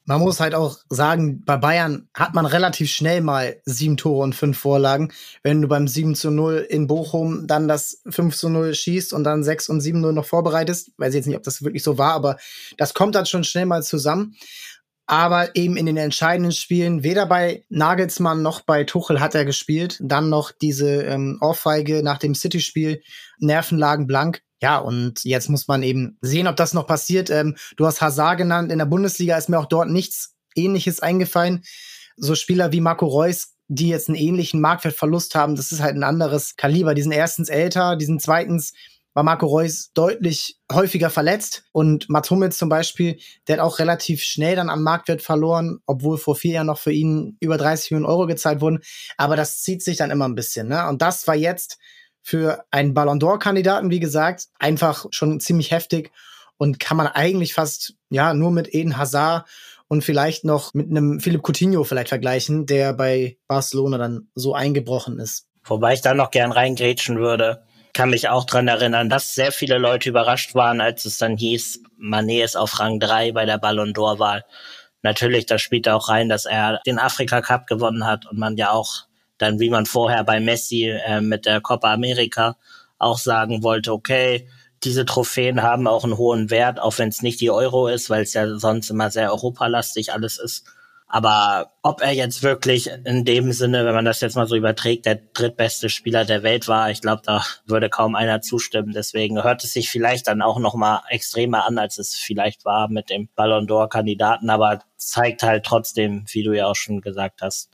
[0.09, 4.35] Man muss halt auch sagen, bei Bayern hat man relativ schnell mal sieben Tore und
[4.35, 5.13] fünf Vorlagen.
[5.43, 9.25] Wenn du beim 7 zu 0 in Bochum dann das 5 zu 0 schießt und
[9.25, 11.99] dann 6 und 7 0 noch vorbereitest, weiß ich jetzt nicht, ob das wirklich so
[11.99, 12.39] war, aber
[12.79, 14.35] das kommt dann schon schnell mal zusammen.
[15.11, 19.99] Aber eben in den entscheidenden Spielen, weder bei Nagelsmann noch bei Tuchel hat er gespielt.
[20.03, 23.01] Dann noch diese ähm, Ohrfeige nach dem City-Spiel,
[23.39, 24.43] Nervenlagen blank.
[24.61, 27.31] Ja, und jetzt muss man eben sehen, ob das noch passiert.
[27.31, 28.71] Ähm, du hast Hazard genannt.
[28.71, 31.65] In der Bundesliga ist mir auch dort nichts Ähnliches eingefallen.
[32.19, 36.05] So Spieler wie Marco Reus, die jetzt einen ähnlichen Marktwertverlust haben, das ist halt ein
[36.05, 36.93] anderes Kaliber.
[36.93, 38.75] Die sind erstens älter, die sind zweitens
[39.19, 44.23] war Marco Reus deutlich häufiger verletzt und Mats Hummels zum Beispiel, der hat auch relativ
[44.23, 48.09] schnell dann am Marktwert verloren, obwohl vor vier Jahren noch für ihn über 30 Millionen
[48.09, 48.79] Euro gezahlt wurden.
[49.17, 50.69] Aber das zieht sich dann immer ein bisschen.
[50.69, 50.87] Ne?
[50.87, 51.79] Und das war jetzt
[52.23, 56.13] für einen Ballon d'Or-Kandidaten, wie gesagt, einfach schon ziemlich heftig
[56.57, 59.49] und kann man eigentlich fast ja nur mit Eden Hazard
[59.89, 65.19] und vielleicht noch mit einem Philipp Coutinho vielleicht vergleichen, der bei Barcelona dann so eingebrochen
[65.19, 65.49] ist.
[65.65, 67.65] Wobei ich da noch gern reingrätschen würde.
[67.93, 71.83] Kann mich auch dran erinnern, dass sehr viele Leute überrascht waren, als es dann hieß,
[72.01, 74.45] Mané ist auf Rang 3 bei der Ballon d'Or-Wahl.
[75.03, 78.71] Natürlich, das spielt auch rein, dass er den Afrika Cup gewonnen hat und man ja
[78.71, 82.57] auch dann wie man vorher bei Messi äh, mit der Copa America
[82.99, 84.49] auch sagen wollte, okay,
[84.85, 88.23] diese Trophäen haben auch einen hohen Wert, auch wenn es nicht die Euro ist, weil
[88.23, 90.65] es ja sonst immer sehr europalastig alles ist.
[91.11, 95.07] Aber ob er jetzt wirklich in dem Sinne, wenn man das jetzt mal so überträgt,
[95.07, 98.93] der drittbeste Spieler der Welt war, ich glaube, da würde kaum einer zustimmen.
[98.93, 102.89] Deswegen hört es sich vielleicht dann auch noch mal extremer an, als es vielleicht war
[102.89, 107.71] mit dem Ballon d'Or-Kandidaten, aber zeigt halt trotzdem, wie du ja auch schon gesagt hast,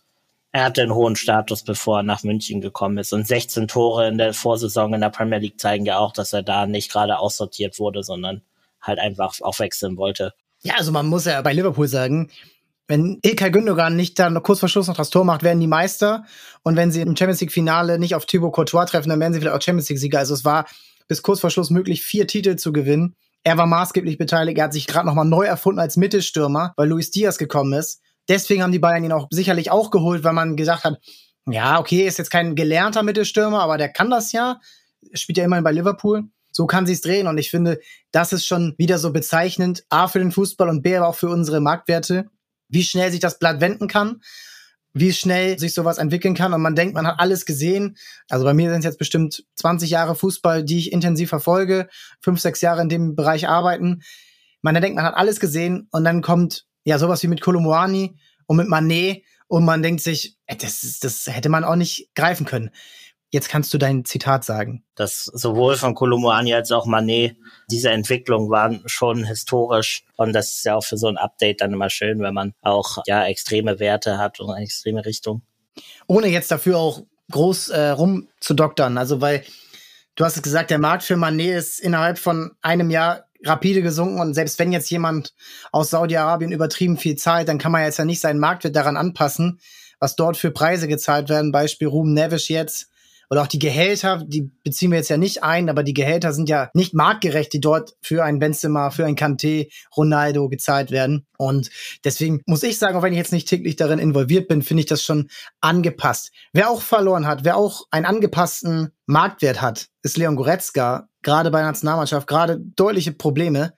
[0.52, 3.12] er hatte einen hohen Status, bevor er nach München gekommen ist.
[3.12, 6.44] Und 16 Tore in der Vorsaison in der Premier League zeigen ja auch, dass er
[6.44, 8.42] da nicht gerade aussortiert wurde, sondern
[8.80, 10.32] halt einfach aufwechseln wollte.
[10.62, 12.30] Ja, also man muss ja bei Liverpool sagen,
[12.86, 16.24] wenn Ilkay Gündogan nicht dann kurz vor Schluss noch das Tor macht, werden die Meister.
[16.62, 19.40] Und wenn sie im Champions League Finale nicht auf Thibaut Courtois treffen, dann werden sie
[19.40, 20.18] vielleicht auch Champions League Sieger.
[20.18, 20.66] Also es war
[21.08, 23.16] bis kurz vor Schluss möglich, vier Titel zu gewinnen.
[23.42, 24.58] Er war maßgeblich beteiligt.
[24.58, 28.00] Er hat sich gerade nochmal neu erfunden als Mittelstürmer, weil Luis Diaz gekommen ist.
[28.28, 30.98] Deswegen haben die Bayern ihn auch sicherlich auch geholt, weil man gesagt hat,
[31.46, 34.60] ja, okay, ist jetzt kein gelernter Mittelstürmer, aber der kann das ja.
[35.12, 36.24] Spielt ja immerhin bei Liverpool.
[36.50, 37.26] So kann sich's drehen.
[37.26, 37.80] Und ich finde,
[38.12, 39.84] das ist schon wieder so bezeichnend.
[39.90, 42.30] A für den Fußball und B aber auch für unsere Marktwerte.
[42.74, 44.20] Wie schnell sich das Blatt wenden kann
[44.94, 46.54] wie schnell sich sowas entwickeln kann.
[46.54, 47.96] Und man denkt, man hat alles gesehen.
[48.30, 51.88] Also bei mir sind es jetzt bestimmt 20 Jahre Fußball, die ich intensiv verfolge,
[52.20, 54.02] fünf, sechs Jahre in dem Bereich arbeiten.
[54.62, 58.56] Man denkt, man hat alles gesehen und dann kommt ja sowas wie mit Kolumuani und
[58.56, 62.70] mit Manet und man denkt sich, das, das hätte man auch nicht greifen können.
[63.34, 64.84] Jetzt kannst du dein Zitat sagen.
[64.94, 67.36] Das sowohl von Kolumuani als auch Manet,
[67.68, 70.04] diese Entwicklung waren schon historisch.
[70.16, 72.98] Und das ist ja auch für so ein Update dann immer schön, wenn man auch
[73.08, 75.42] ja extreme Werte hat und eine extreme Richtung.
[76.06, 78.98] Ohne jetzt dafür auch groß äh, rumzudoktern.
[78.98, 79.42] Also, weil
[80.14, 84.20] du hast es gesagt, der Markt für Manet ist innerhalb von einem Jahr rapide gesunken
[84.20, 85.34] und selbst wenn jetzt jemand
[85.72, 89.58] aus Saudi-Arabien übertrieben viel zahlt, dann kann man jetzt ja nicht seinen Marktwert daran anpassen,
[89.98, 91.50] was dort für Preise gezahlt werden.
[91.50, 92.93] Beispiel Ruben Nevish jetzt
[93.34, 96.48] oder auch die Gehälter, die beziehen wir jetzt ja nicht ein, aber die Gehälter sind
[96.48, 101.26] ja nicht marktgerecht, die dort für ein Benzema, für ein Kanté, Ronaldo gezahlt werden.
[101.36, 101.68] Und
[102.04, 104.86] deswegen muss ich sagen, auch wenn ich jetzt nicht täglich darin involviert bin, finde ich
[104.86, 106.30] das schon angepasst.
[106.52, 111.58] Wer auch verloren hat, wer auch einen angepassten Marktwert hat, ist Leon Goretzka, gerade bei
[111.58, 113.74] der Nationalmannschaft, gerade deutliche Probleme.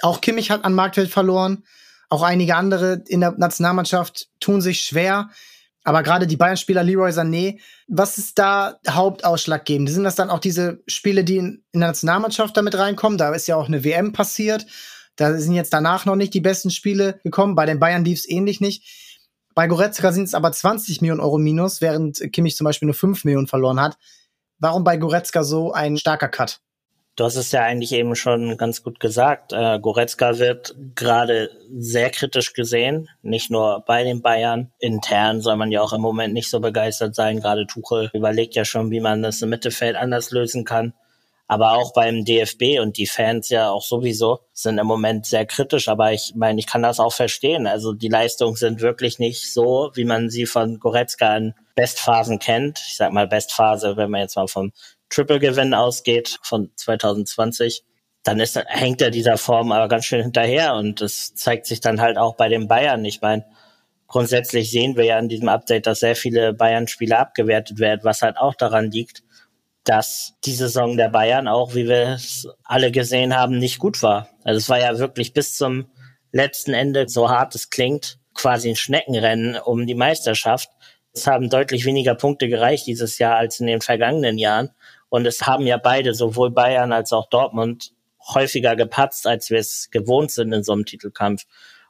[0.00, 1.64] Auch Kimmich hat an Marktwert verloren.
[2.08, 5.30] Auch einige andere in der Nationalmannschaft tun sich schwer.
[5.86, 9.88] Aber gerade die Bayern-Spieler Leroy Sané, was ist da hauptausschlaggebend?
[9.88, 13.18] Sind das dann auch diese Spiele, die in, in der Nationalmannschaft damit reinkommen?
[13.18, 14.66] Da ist ja auch eine WM passiert.
[15.14, 17.54] Da sind jetzt danach noch nicht die besten Spiele gekommen.
[17.54, 18.82] Bei den Bayern lief es ähnlich nicht.
[19.54, 23.24] Bei Goretzka sind es aber 20 Millionen Euro minus, während Kimmich zum Beispiel nur 5
[23.24, 23.96] Millionen verloren hat.
[24.58, 26.62] Warum bei Goretzka so ein starker Cut?
[27.16, 29.54] Du hast es ja eigentlich eben schon ganz gut gesagt.
[29.54, 34.70] Äh, Goretzka wird gerade sehr kritisch gesehen, nicht nur bei den Bayern.
[34.78, 37.40] Intern soll man ja auch im Moment nicht so begeistert sein.
[37.40, 40.92] Gerade Tuchel überlegt ja schon, wie man das im Mittelfeld anders lösen kann.
[41.48, 45.88] Aber auch beim DFB und die Fans ja auch sowieso sind im Moment sehr kritisch.
[45.88, 47.66] Aber ich meine, ich kann das auch verstehen.
[47.66, 52.82] Also die Leistungen sind wirklich nicht so, wie man sie von Goretzka in Bestphasen kennt.
[52.86, 54.72] Ich sag mal Bestphase, wenn man jetzt mal vom
[55.10, 57.84] Triple-Gewinn ausgeht von 2020,
[58.22, 62.00] dann ist, hängt er dieser Form aber ganz schön hinterher und das zeigt sich dann
[62.00, 63.04] halt auch bei den Bayern.
[63.04, 63.44] Ich meine,
[64.08, 68.36] grundsätzlich sehen wir ja in diesem Update, dass sehr viele Bayern-Spiele abgewertet werden, was halt
[68.36, 69.22] auch daran liegt,
[69.84, 74.28] dass die Saison der Bayern auch, wie wir es alle gesehen haben, nicht gut war.
[74.42, 75.86] Also es war ja wirklich bis zum
[76.32, 80.68] letzten Ende, so hart es klingt, quasi ein Schneckenrennen um die Meisterschaft.
[81.12, 84.70] Es haben deutlich weniger Punkte gereicht dieses Jahr als in den vergangenen Jahren.
[85.08, 87.92] Und es haben ja beide, sowohl Bayern als auch Dortmund,
[88.34, 91.44] häufiger gepatzt, als wir es gewohnt sind in so einem Titelkampf.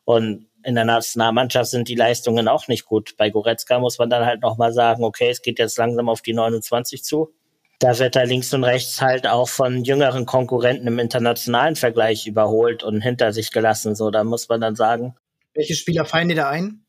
[0.04, 3.14] Und in der Nationalmannschaft sind die Leistungen auch nicht gut.
[3.16, 6.34] Bei Goretzka muss man dann halt nochmal sagen, okay, es geht jetzt langsam auf die
[6.34, 7.32] 29 zu.
[7.78, 12.82] Da wird er links und rechts halt auch von jüngeren Konkurrenten im internationalen Vergleich überholt
[12.82, 13.94] und hinter sich gelassen.
[13.94, 15.14] So, da muss man dann sagen.
[15.54, 16.84] Welche Spieler fallen dir da ein?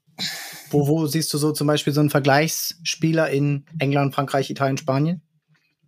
[0.69, 5.21] Wo, wo siehst du so zum Beispiel so einen Vergleichsspieler in England, Frankreich, Italien, Spanien?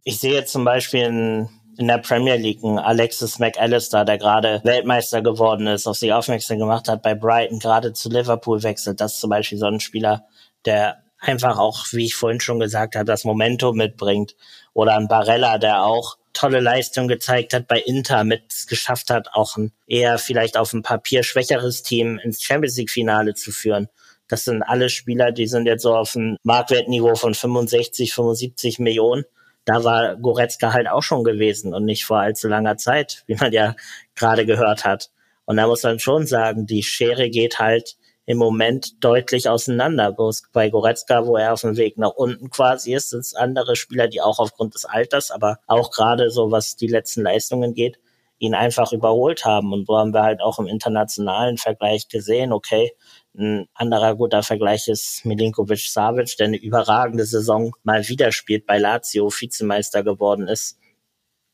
[0.09, 4.59] Ich sehe jetzt zum Beispiel in, in der Premier League einen Alexis McAllister, der gerade
[4.63, 8.99] Weltmeister geworden ist, auf sich aufmerksam gemacht hat, bei Brighton gerade zu Liverpool wechselt.
[8.99, 10.25] Das ist zum Beispiel so ein Spieler,
[10.65, 14.35] der einfach auch, wie ich vorhin schon gesagt habe, das Momentum mitbringt.
[14.73, 19.57] Oder ein Barella, der auch tolle Leistung gezeigt hat bei Inter, mit geschafft hat, auch
[19.57, 23.89] ein eher vielleicht auf dem Papier schwächeres Team ins Champions League Finale zu führen.
[24.27, 29.23] Das sind alle Spieler, die sind jetzt so auf einem Marktwertniveau von 65, 75 Millionen
[29.69, 33.51] da war Goretzka halt auch schon gewesen und nicht vor allzu langer Zeit, wie man
[33.53, 33.75] ja
[34.15, 35.11] gerade gehört hat.
[35.45, 40.15] Und da muss man schon sagen, die Schere geht halt im Moment deutlich auseinander.
[40.53, 44.07] Bei Goretzka, wo er auf dem Weg nach unten quasi ist, sind es andere Spieler,
[44.07, 47.99] die auch aufgrund des Alters, aber auch gerade so, was die letzten Leistungen geht,
[48.39, 49.71] ihn einfach überholt haben.
[49.71, 52.93] Und so haben wir halt auch im internationalen Vergleich gesehen, okay,
[53.37, 58.77] ein anderer guter Vergleich ist Milinkovic Savic, der eine überragende Saison mal wieder spielt, bei
[58.77, 60.79] Lazio Vizemeister geworden ist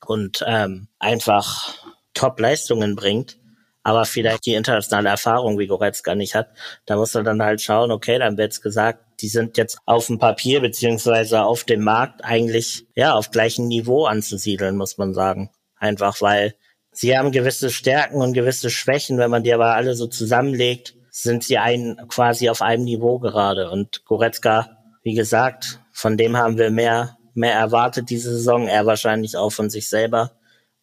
[0.05, 1.75] und ähm, einfach
[2.13, 3.37] Top-Leistungen bringt,
[3.83, 6.49] aber vielleicht die internationale Erfahrung wie Goretzka nicht hat.
[6.85, 10.17] Da muss man dann halt schauen, okay, dann wird's gesagt, die sind jetzt auf dem
[10.17, 15.51] Papier beziehungsweise auf dem Markt eigentlich ja auf gleichem Niveau anzusiedeln, muss man sagen.
[15.75, 16.55] Einfach weil
[16.91, 21.43] sie haben gewisse Stärken und gewisse Schwächen, wenn man die aber alle so zusammenlegt, sind
[21.43, 23.69] sie ein, quasi auf einem Niveau gerade.
[23.69, 29.37] Und Goretzka, wie gesagt, von dem haben wir mehr mehr erwartet diese Saison, er wahrscheinlich
[29.37, 30.31] auch von sich selber.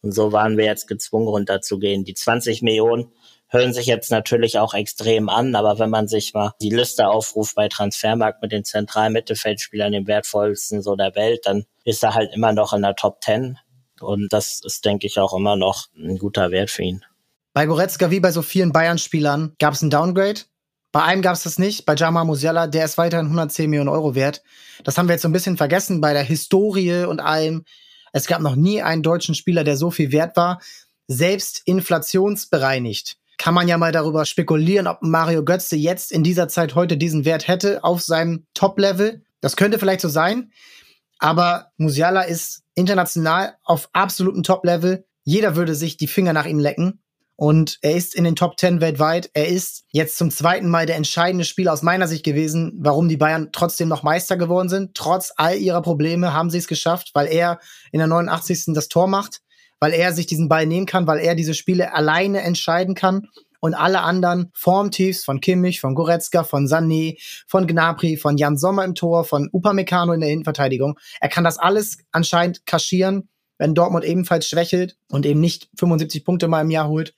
[0.01, 2.03] Und so waren wir jetzt gezwungen, runterzugehen.
[2.05, 3.11] Die 20 Millionen
[3.47, 7.55] hören sich jetzt natürlich auch extrem an, aber wenn man sich mal die Liste aufruft
[7.55, 12.33] bei Transfermarkt mit den zentralen Mittelfeldspielern, dem wertvollsten so der Welt, dann ist er halt
[12.33, 13.57] immer noch in der Top 10.
[14.01, 17.05] Und das ist, denke ich, auch immer noch ein guter Wert für ihn.
[17.53, 20.41] Bei Goretzka wie bei so vielen Bayern-Spielern gab es ein Downgrade.
[20.91, 24.15] Bei einem gab es das nicht, bei Jama Musiala, der ist weiterhin 110 Millionen Euro
[24.15, 24.43] wert.
[24.83, 27.63] Das haben wir jetzt so ein bisschen vergessen bei der Historie und allem.
[28.11, 30.61] Es gab noch nie einen deutschen Spieler, der so viel wert war.
[31.07, 36.75] Selbst inflationsbereinigt kann man ja mal darüber spekulieren, ob Mario Götze jetzt in dieser Zeit
[36.75, 39.23] heute diesen Wert hätte auf seinem Top-Level.
[39.41, 40.51] Das könnte vielleicht so sein.
[41.19, 45.05] Aber Musiala ist international auf absolutem Top-Level.
[45.23, 47.02] Jeder würde sich die Finger nach ihm lecken.
[47.35, 49.29] Und er ist in den Top 10 weltweit.
[49.33, 53.17] Er ist jetzt zum zweiten Mal der entscheidende Spieler aus meiner Sicht gewesen, warum die
[53.17, 54.93] Bayern trotzdem noch Meister geworden sind.
[54.93, 57.59] Trotz all ihrer Probleme haben sie es geschafft, weil er
[57.91, 58.73] in der 89.
[58.73, 59.41] das Tor macht,
[59.79, 63.27] weil er sich diesen Ball nehmen kann, weil er diese Spiele alleine entscheiden kann
[63.59, 67.17] und alle anderen Formtiefs von Kimmich, von Goretzka, von Sané,
[67.47, 70.99] von Gnabry, von Jan Sommer im Tor, von Upamecano in der Innenverteidigung.
[71.21, 76.47] Er kann das alles anscheinend kaschieren wenn Dortmund ebenfalls schwächelt und eben nicht 75 Punkte
[76.47, 77.13] mal im Jahr holt.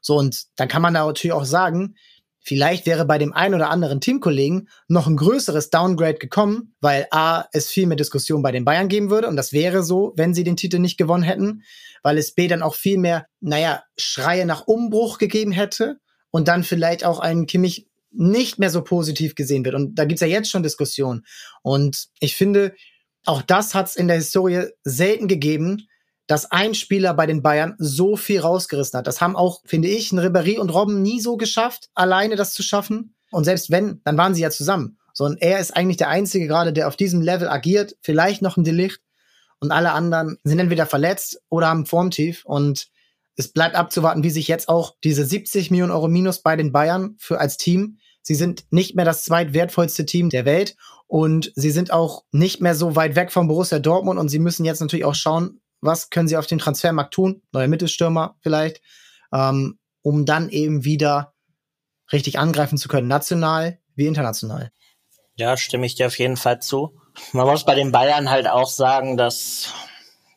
[0.00, 1.96] So, und dann kann man da natürlich auch sagen,
[2.40, 7.44] vielleicht wäre bei dem einen oder anderen Teamkollegen noch ein größeres Downgrade gekommen, weil A,
[7.52, 10.44] es viel mehr Diskussion bei den Bayern geben würde und das wäre so, wenn sie
[10.44, 11.62] den Titel nicht gewonnen hätten,
[12.02, 15.98] weil es B dann auch viel mehr, naja, Schreie nach Umbruch gegeben hätte
[16.30, 19.74] und dann vielleicht auch ein Kimmich nicht mehr so positiv gesehen wird.
[19.74, 21.26] Und da gibt's ja jetzt schon Diskussionen.
[21.62, 22.74] Und ich finde,
[23.24, 25.88] auch das hat es in der Historie selten gegeben,
[26.28, 29.06] dass ein Spieler bei den Bayern so viel rausgerissen hat.
[29.06, 32.62] Das haben auch, finde ich, ein Ribéry und Robben nie so geschafft, alleine das zu
[32.62, 33.14] schaffen.
[33.30, 34.98] Und selbst wenn, dann waren sie ja zusammen.
[35.14, 37.96] Sondern er ist eigentlich der Einzige gerade, der auf diesem Level agiert.
[38.02, 39.00] Vielleicht noch ein Delicht.
[39.58, 42.44] Und alle anderen sind entweder verletzt oder haben Formtief.
[42.44, 42.88] Und
[43.36, 47.16] es bleibt abzuwarten, wie sich jetzt auch diese 70 Millionen Euro Minus bei den Bayern
[47.18, 47.98] für als Team.
[48.20, 50.76] Sie sind nicht mehr das zweitwertvollste Team der Welt.
[51.08, 54.64] Und sie sind auch nicht mehr so weit weg vom Borussia Dortmund und sie müssen
[54.64, 58.82] jetzt natürlich auch schauen, was können sie auf dem Transfermarkt tun, neue Mittelstürmer vielleicht,
[59.32, 61.32] ähm, um dann eben wieder
[62.12, 64.70] richtig angreifen zu können, national wie international.
[65.36, 67.00] Ja, stimme ich dir auf jeden Fall zu.
[67.32, 69.72] Man muss bei den Bayern halt auch sagen, dass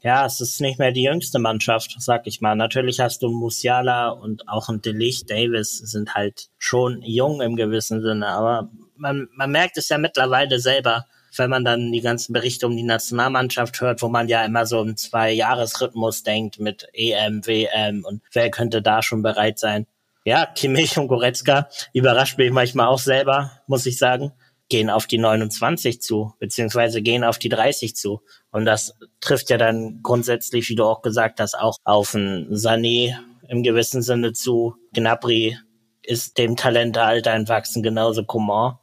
[0.04, 2.56] ja, es ist nicht mehr die jüngste Mannschaft, sag ich mal.
[2.56, 8.02] Natürlich hast du Musiala und auch ein Delicht, Davis sind halt schon jung im gewissen
[8.02, 12.68] Sinne, aber man, man merkt es ja mittlerweile selber, wenn man dann die ganzen Berichte
[12.68, 18.06] um die Nationalmannschaft hört, wo man ja immer so im Zwei-Jahres-Rhythmus denkt mit EM, WM
[18.06, 19.88] und wer könnte da schon bereit sein.
[20.24, 24.34] Ja, Kimmich und Goretzka überrascht mich manchmal auch selber, muss ich sagen,
[24.70, 28.22] gehen auf die 29 zu, beziehungsweise gehen auf die 30 zu.
[28.52, 33.18] Und das trifft ja dann grundsätzlich, wie du auch gesagt hast, auch auf einen Sané
[33.48, 34.76] im gewissen Sinne zu.
[34.94, 35.58] Gnabry
[36.04, 38.78] ist dem Talentealter entwachsen, genauso Coman.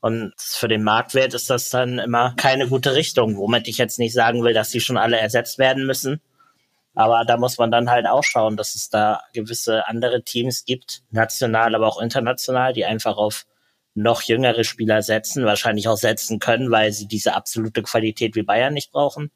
[0.00, 4.14] Und für den Marktwert ist das dann immer keine gute Richtung, womit ich jetzt nicht
[4.14, 6.20] sagen will, dass die schon alle ersetzt werden müssen.
[6.94, 11.02] Aber da muss man dann halt auch schauen, dass es da gewisse andere Teams gibt,
[11.10, 13.46] national, aber auch international, die einfach auf
[13.94, 18.74] noch jüngere Spieler setzen, wahrscheinlich auch setzen können, weil sie diese absolute Qualität wie Bayern
[18.74, 19.30] nicht brauchen.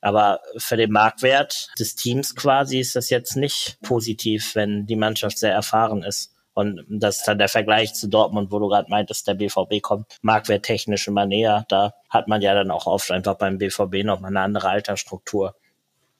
[0.00, 5.38] Aber für den Marktwert des Teams quasi ist das jetzt nicht positiv, wenn die Mannschaft
[5.38, 6.32] sehr erfahren ist.
[6.60, 10.06] Und das ist dann der Vergleich zu Dortmund, wo du gerade meintest, der BVB kommt
[10.22, 11.64] marktwerttechnisch immer näher.
[11.68, 15.54] Da hat man ja dann auch oft einfach beim BVB noch mal eine andere Altersstruktur.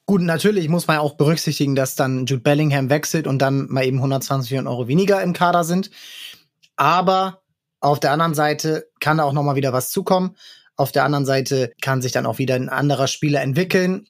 [0.07, 3.99] Gut, natürlich muss man auch berücksichtigen, dass dann Jude Bellingham wechselt und dann mal eben
[3.99, 5.91] 120 Millionen Euro weniger im Kader sind.
[6.77, 7.43] Aber
[7.81, 10.37] auf der anderen Seite kann da auch noch mal wieder was zukommen.
[10.77, 14.07] Auf der anderen Seite kann sich dann auch wieder ein anderer Spieler entwickeln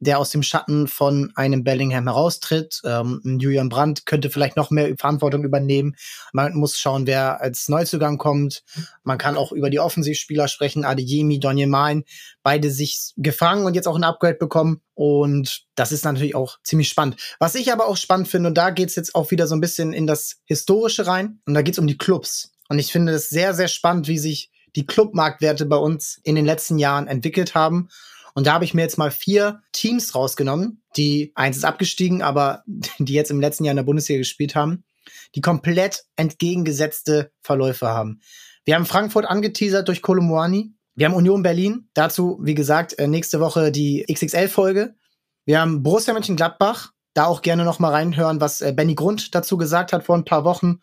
[0.00, 2.80] der aus dem Schatten von einem Bellingham heraustritt.
[2.84, 5.96] Ähm, Julian Brandt könnte vielleicht noch mehr Verantwortung übernehmen.
[6.32, 8.62] Man muss schauen, wer als Neuzugang kommt.
[9.02, 10.84] Man kann auch über die Offensivspieler sprechen.
[10.84, 12.04] Adeyemi, Donjemain,
[12.42, 14.80] beide sich gefangen und jetzt auch ein Upgrade bekommen.
[14.94, 17.16] Und das ist natürlich auch ziemlich spannend.
[17.38, 19.92] Was ich aber auch spannend finde, und da geht's jetzt auch wieder so ein bisschen
[19.92, 22.52] in das Historische rein, und da geht's um die Clubs.
[22.68, 26.46] Und ich finde es sehr, sehr spannend, wie sich die Clubmarktwerte bei uns in den
[26.46, 27.88] letzten Jahren entwickelt haben.
[28.34, 32.64] Und da habe ich mir jetzt mal vier Teams rausgenommen, die eins ist abgestiegen, aber
[32.98, 34.84] die jetzt im letzten Jahr in der Bundesliga gespielt haben,
[35.34, 38.20] die komplett entgegengesetzte Verläufe haben.
[38.64, 40.74] Wir haben Frankfurt angeteasert durch Kolomoani.
[40.94, 41.88] Wir haben Union Berlin.
[41.94, 44.94] Dazu, wie gesagt, äh, nächste Woche die XXL-Folge.
[45.44, 46.92] Wir haben Borussia Mönchengladbach.
[47.12, 50.24] Da auch gerne noch mal reinhören, was äh, Benny Grund dazu gesagt hat vor ein
[50.24, 50.80] paar Wochen.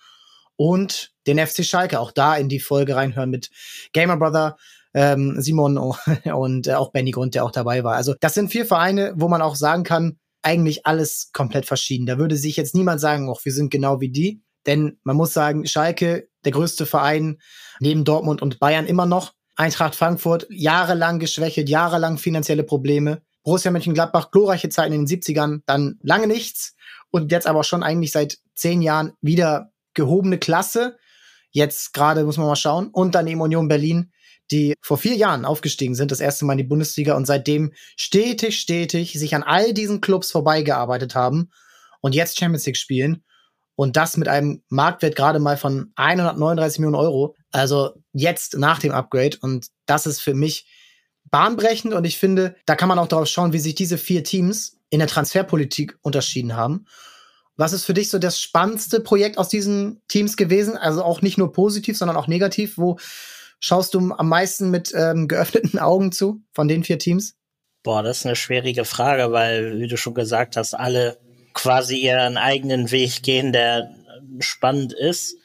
[0.55, 1.99] Und den FC Schalke.
[1.99, 3.49] Auch da in die Folge reinhören mit
[3.93, 4.57] Gamer Brother
[4.93, 5.77] ähm, Simon
[6.33, 7.95] und äh, auch Benny Grund, der auch dabei war.
[7.95, 12.05] Also das sind vier Vereine, wo man auch sagen kann, eigentlich alles komplett verschieden.
[12.05, 14.41] Da würde sich jetzt niemand sagen, oh, wir sind genau wie die.
[14.65, 17.39] Denn man muss sagen, Schalke, der größte Verein
[17.79, 19.33] neben Dortmund und Bayern immer noch.
[19.55, 23.21] Eintracht Frankfurt, jahrelang geschwächelt, jahrelang finanzielle Probleme.
[23.43, 26.75] Borussia Mönchengladbach, glorreiche Zeiten in den 70ern, dann lange nichts.
[27.09, 30.97] Und jetzt aber schon eigentlich seit zehn Jahren wieder gehobene Klasse.
[31.51, 32.89] Jetzt gerade muss man mal schauen.
[32.91, 34.11] Und dann eben Union Berlin,
[34.51, 38.59] die vor vier Jahren aufgestiegen sind, das erste Mal in die Bundesliga und seitdem stetig,
[38.59, 41.49] stetig sich an all diesen Clubs vorbeigearbeitet haben
[42.01, 43.23] und jetzt Champions League spielen.
[43.75, 47.35] Und das mit einem Marktwert gerade mal von 139 Millionen Euro.
[47.51, 49.37] Also jetzt nach dem Upgrade.
[49.41, 50.67] Und das ist für mich
[51.31, 51.93] bahnbrechend.
[51.93, 54.99] Und ich finde, da kann man auch darauf schauen, wie sich diese vier Teams in
[54.99, 56.85] der Transferpolitik unterschieden haben.
[57.55, 60.77] Was ist für dich so das spannendste Projekt aus diesen Teams gewesen?
[60.77, 62.77] Also auch nicht nur positiv, sondern auch negativ.
[62.77, 62.99] Wo
[63.61, 67.35] schaust du am meisten mit ähm, geöffneten Augen zu von den vier Teams?
[67.83, 71.17] Boah, das ist eine schwierige Frage, weil, wie du schon gesagt hast, alle
[71.53, 73.89] quasi ihren eigenen Weg gehen, der
[74.39, 75.35] spannend ist.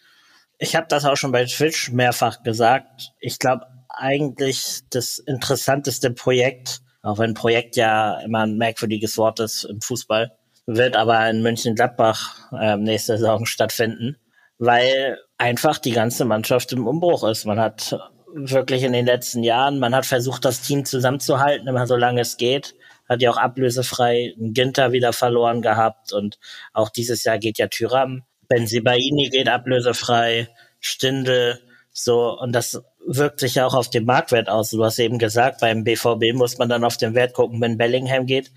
[0.58, 3.12] Ich habe das auch schon bei Twitch mehrfach gesagt.
[3.20, 9.64] Ich glaube eigentlich das interessanteste Projekt, auch wenn Projekt ja immer ein merkwürdiges Wort ist
[9.64, 10.32] im Fußball,
[10.66, 14.16] wird aber in München-Gladbach äh, nächste Saison stattfinden,
[14.58, 17.44] weil einfach die ganze Mannschaft im Umbruch ist.
[17.44, 17.98] Man hat
[18.34, 22.36] wirklich in den letzten Jahren, man hat versucht, das Team zusammenzuhalten, immer so lange es
[22.36, 22.74] geht
[23.08, 26.38] hat ja auch ablösefrei Ginter wieder verloren gehabt und
[26.72, 28.22] auch dieses Jahr geht ja Tyram.
[28.48, 30.48] Benzibaini geht ablösefrei,
[30.80, 31.60] Stindel,
[31.92, 34.70] so, und das wirkt sich ja auch auf den Marktwert aus.
[34.70, 38.26] Du hast eben gesagt, beim BVB muss man dann auf den Wert gucken, wenn Bellingham
[38.26, 38.52] geht.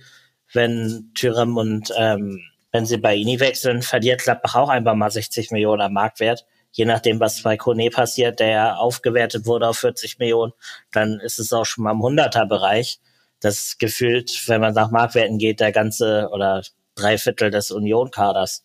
[0.51, 6.45] Wenn Tyram und ähm, Benzibaini wechseln, verliert Gladbach auch einfach mal 60 Millionen am Marktwert.
[6.71, 10.53] Je nachdem, was bei Kone passiert, der ja aufgewertet wurde auf 40 Millionen,
[10.91, 12.99] dann ist es auch schon mal im 100er Bereich
[13.39, 16.61] das gefühlt, wenn man nach Marktwerten geht, der ganze oder
[16.95, 18.63] drei Viertel des Union-Kaders.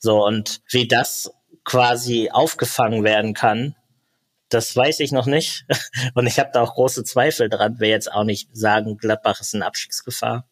[0.00, 1.30] So, und wie das
[1.64, 3.74] quasi aufgefangen werden kann,
[4.48, 5.66] das weiß ich noch nicht.
[6.14, 7.80] Und ich habe da auch große Zweifel dran.
[7.80, 10.48] Will jetzt auch nicht sagen, Gladbach ist in Abstiegsgefahr.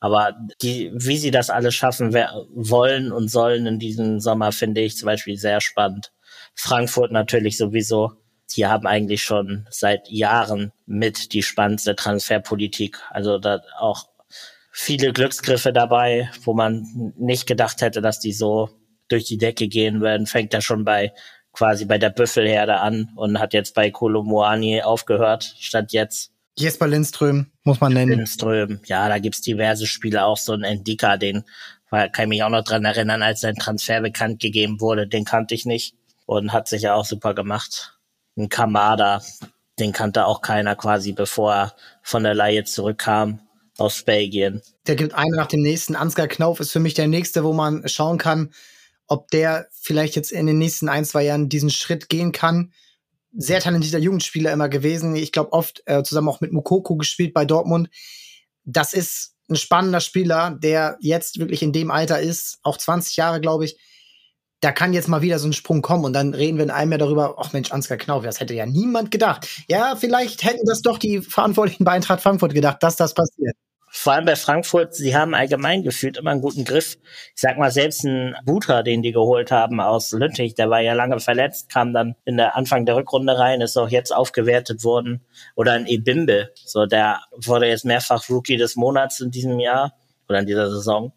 [0.00, 4.96] Aber die, wie sie das alles schaffen wollen und sollen in diesem Sommer, finde ich
[4.96, 6.12] zum Beispiel sehr spannend.
[6.54, 8.12] Frankfurt natürlich sowieso
[8.54, 13.00] die haben eigentlich schon seit Jahren mit die spannendste Transferpolitik.
[13.10, 14.06] Also da auch
[14.72, 18.70] viele Glücksgriffe dabei, wo man nicht gedacht hätte, dass die so
[19.08, 20.26] durch die Decke gehen werden.
[20.26, 21.12] Fängt ja schon bei
[21.52, 26.32] quasi bei der Büffelherde an und hat jetzt bei Kolomoani aufgehört, statt jetzt.
[26.58, 28.12] Jesper Lindström, muss man nennen.
[28.12, 31.44] Lindström, ja, da gibt's diverse Spiele, auch so ein Endika, den
[31.90, 35.54] kann ich mich auch noch dran erinnern, als sein Transfer bekannt gegeben wurde, den kannte
[35.54, 35.94] ich nicht
[36.26, 37.96] und hat sich ja auch super gemacht
[38.36, 39.22] ein Kamada,
[39.78, 43.40] den kannte auch keiner quasi, bevor er von der Laie zurückkam
[43.78, 44.62] aus Belgien.
[44.86, 45.96] Der gibt einen nach dem nächsten.
[45.96, 48.52] Ansgar Knauf ist für mich der nächste, wo man schauen kann,
[49.06, 52.72] ob der vielleicht jetzt in den nächsten ein, zwei Jahren diesen Schritt gehen kann.
[53.36, 55.14] Sehr talentierter Jugendspieler immer gewesen.
[55.16, 57.88] Ich glaube, oft äh, zusammen auch mit Mukoko gespielt bei Dortmund.
[58.64, 63.40] Das ist ein spannender Spieler, der jetzt wirklich in dem Alter ist, auch 20 Jahre,
[63.40, 63.78] glaube ich,
[64.60, 66.92] da kann jetzt mal wieder so ein Sprung kommen und dann reden wir in einem
[66.92, 69.46] Jahr darüber, ach Mensch, Ansgar Knauf, das hätte ja niemand gedacht.
[69.68, 73.54] Ja, vielleicht hätten das doch die Verantwortlichen bei Eintracht Frankfurt gedacht, dass das passiert.
[73.98, 76.98] Vor allem bei Frankfurt, sie haben allgemein gefühlt immer einen guten Griff.
[77.34, 80.92] Ich sag mal, selbst ein Buter, den die geholt haben aus Lüttich, der war ja
[80.92, 85.24] lange verletzt, kam dann in der Anfang der Rückrunde rein, ist auch jetzt aufgewertet worden.
[85.54, 89.94] Oder ein Ebimbe, so der wurde jetzt mehrfach Rookie des Monats in diesem Jahr
[90.28, 91.14] oder in dieser Saison.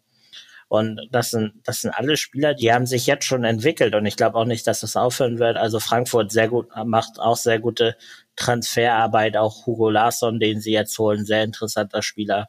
[0.68, 4.16] Und das sind, das sind alle Spieler, die haben sich jetzt schon entwickelt und ich
[4.16, 5.58] glaube auch nicht, dass das aufhören wird.
[5.58, 7.94] Also Frankfurt sehr gut, macht auch sehr gute
[8.36, 12.48] Transferarbeit, auch Hugo Larsson, den sie jetzt holen, sehr interessanter Spieler.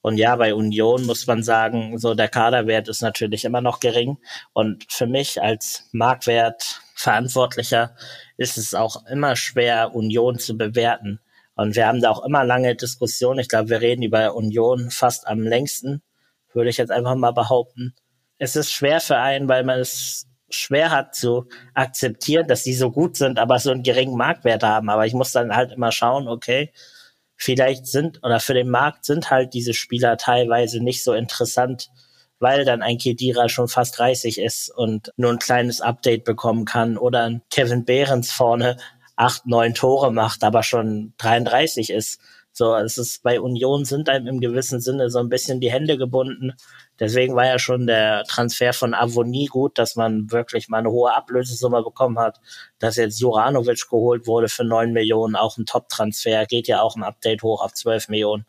[0.00, 4.18] Und ja, bei Union muss man sagen, so der Kaderwert ist natürlich immer noch gering.
[4.52, 7.94] Und für mich als Marktwertverantwortlicher
[8.36, 11.20] ist es auch immer schwer, Union zu bewerten.
[11.56, 13.40] Und wir haben da auch immer lange Diskussionen.
[13.40, 16.02] Ich glaube, wir reden über Union fast am längsten
[16.58, 17.94] würde ich jetzt einfach mal behaupten.
[18.38, 22.90] Es ist schwer für einen, weil man es schwer hat zu akzeptieren, dass die so
[22.90, 24.88] gut sind, aber so einen geringen Marktwert haben.
[24.88, 26.72] Aber ich muss dann halt immer schauen, okay,
[27.38, 31.88] vielleicht sind oder für den Markt sind halt diese Spieler teilweise nicht so interessant,
[32.40, 36.98] weil dann ein Kedira schon fast 30 ist und nur ein kleines Update bekommen kann
[36.98, 38.76] oder ein Kevin Behrens vorne
[39.16, 42.20] acht, neun Tore macht, aber schon 33 ist.
[42.58, 45.96] So, es ist bei Union sind einem im gewissen Sinne so ein bisschen die Hände
[45.96, 46.54] gebunden.
[46.98, 51.14] Deswegen war ja schon der Transfer von Avonie gut, dass man wirklich mal eine hohe
[51.14, 52.40] Ablösesumme bekommen hat.
[52.80, 57.04] Dass jetzt Juranovic geholt wurde für neun Millionen, auch ein Top-Transfer, geht ja auch im
[57.04, 58.44] Update hoch auf zwölf Millionen.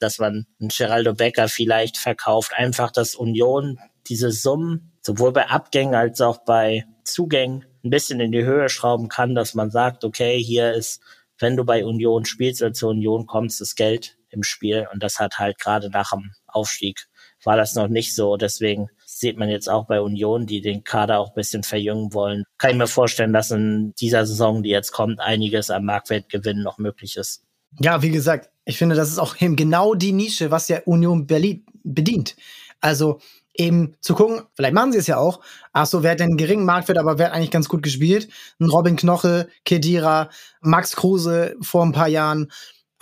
[0.00, 2.54] Dass man einen Geraldo Becker vielleicht verkauft.
[2.56, 8.32] Einfach, dass Union diese Summen sowohl bei Abgängen als auch bei Zugängen ein bisschen in
[8.32, 11.00] die Höhe schrauben kann, dass man sagt, okay, hier ist,
[11.42, 14.88] wenn du bei Union spielst oder zur Union kommst, das Geld im Spiel.
[14.92, 17.06] Und das hat halt gerade nach dem Aufstieg
[17.44, 18.36] war das noch nicht so.
[18.36, 22.44] Deswegen sieht man jetzt auch bei Union, die den Kader auch ein bisschen verjüngen wollen.
[22.58, 26.78] Kann ich mir vorstellen, dass in dieser Saison, die jetzt kommt, einiges am Marktwertgewinn noch
[26.78, 27.42] möglich ist.
[27.80, 31.26] Ja, wie gesagt, ich finde, das ist auch eben genau die Nische, was ja Union
[31.26, 32.36] Berlin bedient.
[32.80, 33.20] Also
[33.54, 35.40] eben zu gucken, vielleicht machen sie es ja auch,
[35.72, 38.28] ach so, wer hat denn einen geringen Marktwert, aber wer hat eigentlich ganz gut gespielt?
[38.58, 40.30] Ein Robin Knoche, Kedira,
[40.60, 42.50] Max Kruse vor ein paar Jahren,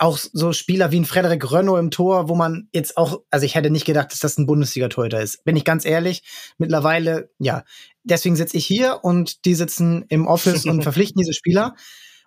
[0.01, 3.53] auch so Spieler wie ein Frederik Rönno im Tor, wo man jetzt auch, also ich
[3.53, 5.43] hätte nicht gedacht, dass das ein Bundesliga-Torhüter ist.
[5.43, 6.23] Bin ich ganz ehrlich.
[6.57, 7.63] Mittlerweile, ja.
[8.03, 11.75] Deswegen sitze ich hier und die sitzen im Office und verpflichten diese Spieler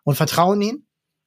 [0.05, 0.87] und vertrauen ihnen.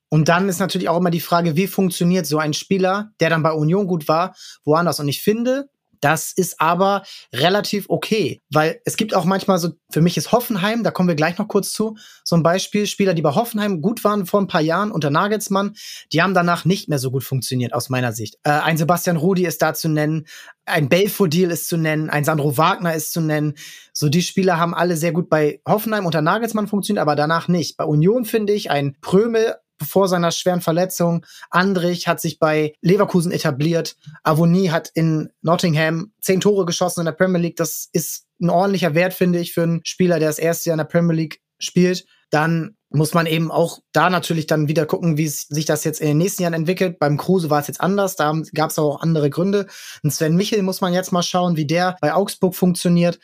[0.09, 3.43] Und dann ist natürlich auch immer die Frage, wie funktioniert so ein Spieler, der dann
[3.43, 4.33] bei Union gut war,
[4.63, 5.01] woanders.
[5.01, 5.69] Und ich finde,
[6.01, 10.83] das ist aber relativ okay, weil es gibt auch manchmal so, für mich ist Hoffenheim,
[10.83, 14.03] da kommen wir gleich noch kurz zu, so ein Beispiel, Spieler, die bei Hoffenheim gut
[14.03, 15.75] waren vor ein paar Jahren unter Nagelsmann,
[16.11, 18.35] die haben danach nicht mehr so gut funktioniert aus meiner Sicht.
[18.43, 20.25] Äh, ein Sebastian Rudi ist da zu nennen,
[20.65, 23.55] ein Belfodil ist zu nennen, ein Sandro Wagner ist zu nennen.
[23.93, 27.77] So die Spieler haben alle sehr gut bei Hoffenheim unter Nagelsmann funktioniert, aber danach nicht.
[27.77, 29.55] Bei Union finde ich ein Prömel
[29.85, 31.25] vor seiner schweren Verletzung.
[31.49, 33.95] Andrich hat sich bei Leverkusen etabliert.
[34.23, 37.57] Avonie hat in Nottingham zehn Tore geschossen in der Premier League.
[37.57, 40.79] Das ist ein ordentlicher Wert, finde ich, für einen Spieler, der das erste Jahr in
[40.79, 42.05] der Premier League spielt.
[42.29, 46.07] Dann muss man eben auch da natürlich dann wieder gucken, wie sich das jetzt in
[46.07, 46.99] den nächsten Jahren entwickelt.
[46.99, 49.67] Beim Kruse war es jetzt anders, da gab es auch andere Gründe.
[50.03, 53.19] Und Sven Michel muss man jetzt mal schauen, wie der bei Augsburg funktioniert,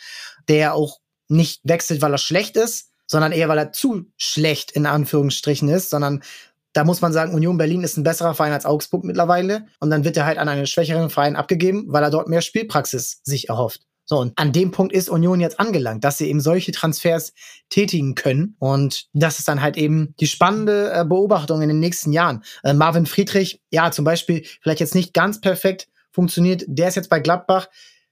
[0.48, 1.00] der auch
[1.30, 5.90] nicht wechselt, weil er schlecht ist, sondern eher, weil er zu schlecht in Anführungsstrichen ist,
[5.90, 6.24] sondern
[6.74, 9.68] da muss man sagen, Union Berlin ist ein besserer Verein als Augsburg mittlerweile.
[9.80, 13.22] Und dann wird er halt an einen schwächeren Verein abgegeben, weil er dort mehr Spielpraxis
[13.24, 13.82] sich erhofft.
[14.06, 17.34] So, und an dem Punkt ist Union jetzt angelangt, dass sie eben solche Transfers
[17.70, 18.56] tätigen können.
[18.60, 22.44] Und das ist dann halt eben die spannende äh, Beobachtung in den nächsten Jahren.
[22.64, 26.66] Äh, Marvin Friedrich, ja, zum Beispiel, vielleicht jetzt nicht ganz perfekt funktioniert.
[26.68, 27.70] Der ist jetzt bei Gladbach.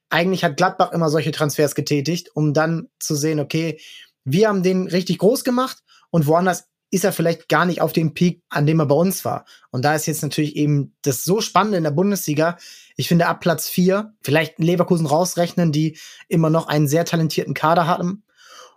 [0.10, 3.80] Eigentlich hat Gladbach immer solche Transfers getätigt, um dann zu sehen, okay,
[4.24, 8.13] wir haben den richtig groß gemacht und woanders ist er vielleicht gar nicht auf dem
[8.13, 9.45] Peak, an dem er bei uns war.
[9.72, 12.57] Und da ist jetzt natürlich eben das so Spannende in der Bundesliga.
[12.97, 15.97] Ich finde, ab Platz vier vielleicht Leverkusen rausrechnen, die
[16.28, 18.24] immer noch einen sehr talentierten Kader hatten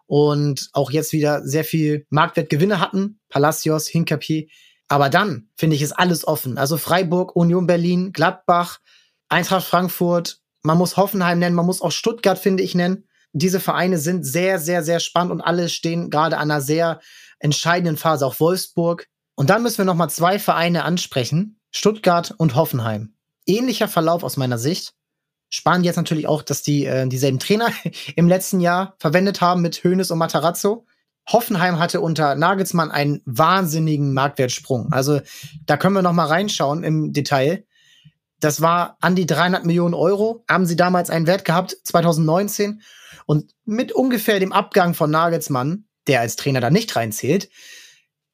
[0.07, 3.19] und auch jetzt wieder sehr viel Marktwertgewinne hatten.
[3.29, 4.47] Palacios, Hinkapier.
[4.87, 6.57] Aber dann finde ich, ist alles offen.
[6.57, 8.79] Also Freiburg, Union Berlin, Gladbach,
[9.29, 10.39] Eintracht Frankfurt.
[10.63, 14.59] Man muss Hoffenheim nennen, man muss auch Stuttgart, finde ich, nennen diese Vereine sind sehr,
[14.59, 17.01] sehr, sehr spannend und alle stehen gerade an einer sehr
[17.41, 19.09] entscheidenden Phase, auch Wolfsburg.
[19.35, 23.15] Und dann müssen wir noch mal zwei Vereine ansprechen, Stuttgart und Hoffenheim.
[23.45, 24.95] Ähnlicher Verlauf aus meiner Sicht.
[25.51, 27.71] Spannend jetzt natürlich auch, dass die äh, dieselben Trainer
[28.17, 30.87] im letzten Jahr verwendet haben mit Hoeneß und Matarazzo.
[31.29, 34.93] Hoffenheim hatte unter Nagelsmann einen wahnsinnigen Marktwertsprung.
[34.93, 35.21] Also
[35.67, 37.65] da können wir noch mal reinschauen im Detail.
[38.41, 40.45] Das war an die 300 Millionen Euro.
[40.49, 42.83] Haben sie damals einen Wert gehabt, 2019.
[43.27, 47.49] Und mit ungefähr dem Abgang von Nagelsmann, der als Trainer da nicht reinzählt,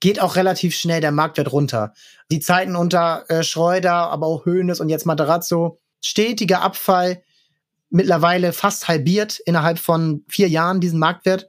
[0.00, 1.92] geht auch relativ schnell der Marktwert runter.
[2.30, 7.22] Die Zeiten unter äh, Schreuder, aber auch Hoeneß und jetzt Materazzo, stetiger Abfall,
[7.90, 11.48] mittlerweile fast halbiert innerhalb von vier Jahren diesen Marktwert.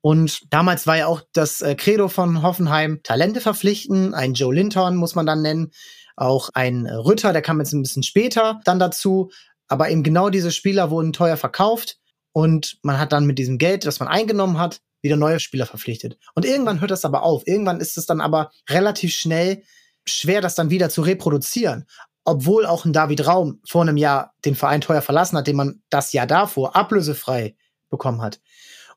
[0.00, 4.96] Und damals war ja auch das äh, Credo von Hoffenheim, Talente verpflichten, ein Joe Linton
[4.96, 5.70] muss man dann nennen,
[6.16, 9.30] auch ein Rütter, der kam jetzt ein bisschen später dann dazu.
[9.68, 11.98] Aber eben genau diese Spieler wurden teuer verkauft
[12.32, 16.16] und man hat dann mit diesem Geld, das man eingenommen hat, wieder neue Spieler verpflichtet.
[16.34, 17.46] Und irgendwann hört das aber auf.
[17.46, 19.62] Irgendwann ist es dann aber relativ schnell
[20.06, 21.86] schwer, das dann wieder zu reproduzieren.
[22.24, 25.82] Obwohl auch ein David Raum vor einem Jahr den Verein teuer verlassen hat, den man
[25.90, 27.56] das Jahr davor ablösefrei
[27.90, 28.40] bekommen hat.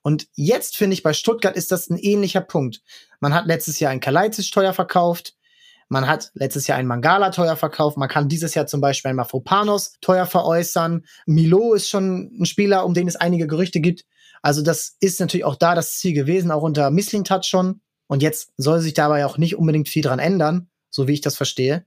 [0.03, 2.83] Und jetzt finde ich, bei Stuttgart ist das ein ähnlicher Punkt.
[3.19, 5.36] Man hat letztes Jahr einen Kalajdzic teuer verkauft.
[5.88, 7.97] Man hat letztes Jahr einen Mangala teuer verkauft.
[7.97, 11.05] Man kann dieses Jahr zum Beispiel einen Mafropanos teuer veräußern.
[11.25, 14.05] Milo ist schon ein Spieler, um den es einige Gerüchte gibt.
[14.41, 17.81] Also das ist natürlich auch da das Ziel gewesen, auch unter Misslintat schon.
[18.07, 21.36] Und jetzt soll sich dabei auch nicht unbedingt viel dran ändern, so wie ich das
[21.36, 21.86] verstehe.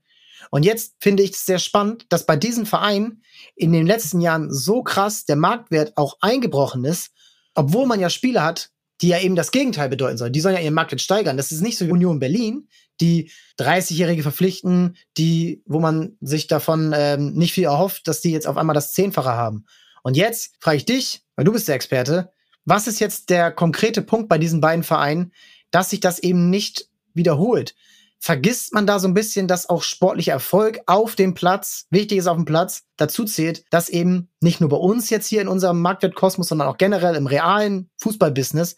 [0.51, 3.21] Und jetzt finde ich es sehr spannend, dass bei diesem Verein
[3.55, 7.11] in den letzten Jahren so krass der Marktwert auch eingebrochen ist,
[7.55, 8.71] obwohl man ja Spieler hat,
[9.01, 10.33] die ja eben das Gegenteil bedeuten sollen.
[10.33, 11.37] Die sollen ja ihren Marktwert steigern.
[11.37, 12.67] Das ist nicht so wie Union Berlin,
[13.01, 18.47] die 30-Jährige verpflichten, die, wo man sich davon ähm, nicht viel erhofft, dass die jetzt
[18.47, 19.65] auf einmal das Zehnfache haben.
[20.03, 22.31] Und jetzt frage ich dich, weil du bist der Experte,
[22.65, 25.33] was ist jetzt der konkrete Punkt bei diesen beiden Vereinen,
[25.71, 27.75] dass sich das eben nicht wiederholt?
[28.21, 32.27] Vergisst man da so ein bisschen, dass auch sportlicher Erfolg auf dem Platz, wichtig ist
[32.27, 35.81] auf dem Platz, dazu zählt, dass eben nicht nur bei uns jetzt hier in unserem
[35.81, 38.75] Marktwertkosmos, sondern auch generell im realen Fußballbusiness,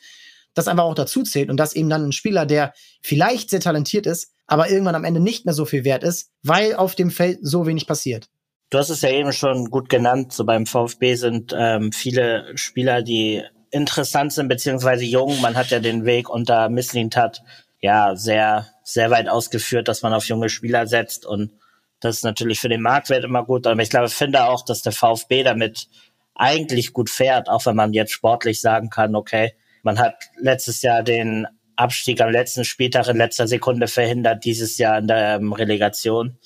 [0.53, 4.05] das einfach auch dazu zählt und dass eben dann ein Spieler, der vielleicht sehr talentiert
[4.05, 7.39] ist, aber irgendwann am Ende nicht mehr so viel wert ist, weil auf dem Feld
[7.41, 8.29] so wenig passiert.
[8.69, 10.31] Du hast es ja eben schon gut genannt.
[10.31, 15.39] So beim VfB sind ähm, viele Spieler, die interessant sind, beziehungsweise jung.
[15.41, 17.41] Man hat ja den Weg unter Misslintat
[17.81, 21.51] ja sehr, sehr weit ausgeführt, dass man auf junge Spieler setzt und
[21.99, 23.67] das ist natürlich für den Marktwert immer gut.
[23.67, 25.87] Aber ich glaube, ich finde auch, dass der VfB damit
[26.33, 31.03] eigentlich gut fährt, auch wenn man jetzt sportlich sagen kann, okay, man hat letztes Jahr
[31.03, 36.37] den Abstieg am letzten Spieltag in letzter Sekunde verhindert, dieses Jahr in der ähm, Relegation.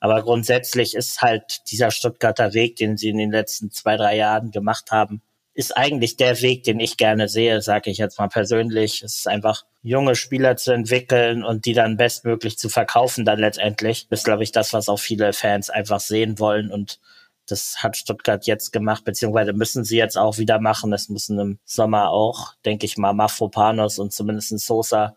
[0.00, 4.50] Aber grundsätzlich ist halt dieser Stuttgarter Weg, den sie in den letzten zwei, drei Jahren
[4.50, 5.22] gemacht haben,
[5.54, 9.02] ist eigentlich der Weg, den ich gerne sehe, sage ich jetzt mal persönlich.
[9.02, 14.08] Es ist einfach junge Spieler zu entwickeln und die dann bestmöglich zu verkaufen dann letztendlich.
[14.08, 16.98] Das ist, glaube ich, das, was auch viele Fans einfach sehen wollen und
[17.46, 20.92] das hat Stuttgart jetzt gemacht, beziehungsweise müssen sie jetzt auch wieder machen.
[20.92, 25.16] Es müssen im Sommer auch, denke ich mal, Mafropanos und zumindest Sosa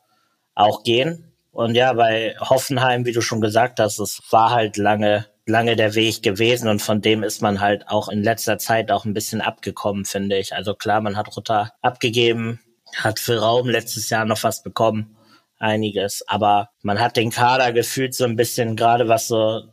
[0.56, 1.32] auch gehen.
[1.52, 5.96] Und ja, bei Hoffenheim, wie du schon gesagt hast, es war halt lange, lange der
[5.96, 9.42] Weg gewesen und von dem ist man halt auch in letzter Zeit auch ein bisschen
[9.42, 10.54] abgekommen, finde ich.
[10.54, 12.60] Also klar, man hat Rutter abgegeben,
[12.98, 15.16] hat für Raum letztes Jahr noch was bekommen,
[15.58, 19.64] einiges, aber man hat den Kader gefühlt so ein bisschen, gerade was so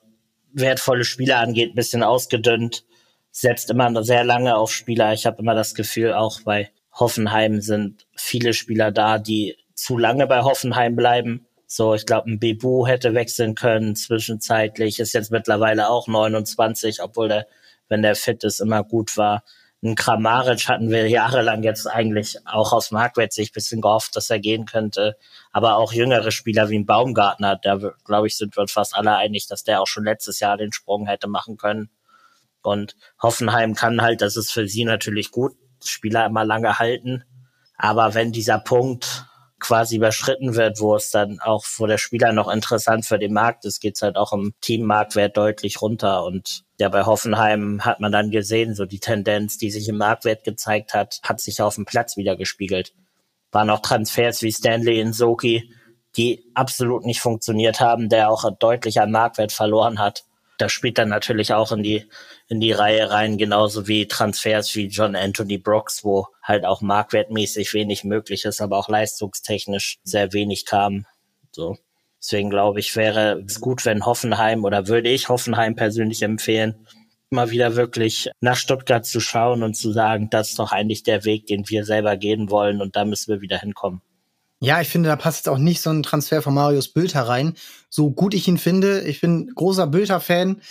[0.52, 2.84] wertvolle Spieler angeht, ein bisschen ausgedünnt,
[3.30, 5.12] setzt immer sehr lange auf Spieler.
[5.12, 10.26] Ich habe immer das Gefühl, auch bei Hoffenheim sind viele Spieler da, die zu lange
[10.26, 15.88] bei Hoffenheim bleiben so, ich glaube, ein Bebu hätte wechseln können zwischenzeitlich, ist jetzt mittlerweile
[15.88, 17.46] auch 29, obwohl der,
[17.88, 19.42] wenn der fit ist, immer gut war.
[19.84, 24.38] Ein Kramaric hatten wir jahrelang jetzt eigentlich auch aus Marktwert sich bisschen gehofft, dass er
[24.38, 25.16] gehen könnte.
[25.50, 29.48] Aber auch jüngere Spieler wie ein Baumgartner, da glaube ich, sind wir fast alle einig,
[29.48, 31.90] dass der auch schon letztes Jahr den Sprung hätte machen können.
[32.62, 37.24] Und Hoffenheim kann halt, das ist für sie natürlich gut, Spieler immer lange halten.
[37.76, 39.26] Aber wenn dieser Punkt
[39.62, 43.64] quasi überschritten wird, wo es dann auch vor der Spieler noch interessant für den Markt
[43.64, 46.24] ist, geht's halt auch im Teammarktwert deutlich runter.
[46.24, 50.44] Und ja, bei Hoffenheim hat man dann gesehen, so die Tendenz, die sich im Marktwert
[50.44, 52.92] gezeigt hat, hat sich auf dem Platz wieder gespiegelt.
[53.52, 55.72] Waren auch Transfers wie Stanley in Soki,
[56.16, 60.24] die absolut nicht funktioniert haben, der auch deutlich an Marktwert verloren hat
[60.62, 62.06] das spielt dann natürlich auch in die,
[62.46, 67.74] in die Reihe rein, genauso wie Transfers wie John Anthony Brooks, wo halt auch marktwertmäßig
[67.74, 71.04] wenig möglich ist, aber auch leistungstechnisch sehr wenig kam.
[71.50, 71.78] So.
[72.20, 76.86] Deswegen glaube ich, wäre es gut, wenn Hoffenheim oder würde ich Hoffenheim persönlich empfehlen,
[77.30, 81.24] mal wieder wirklich nach Stuttgart zu schauen und zu sagen, das ist doch eigentlich der
[81.24, 84.00] Weg, den wir selber gehen wollen und da müssen wir wieder hinkommen.
[84.64, 87.54] Ja, ich finde, da passt jetzt auch nicht so ein Transfer von Marius Bülter rein.
[87.90, 89.00] So gut ich ihn finde.
[89.00, 90.62] Ich bin großer Bülter-Fan.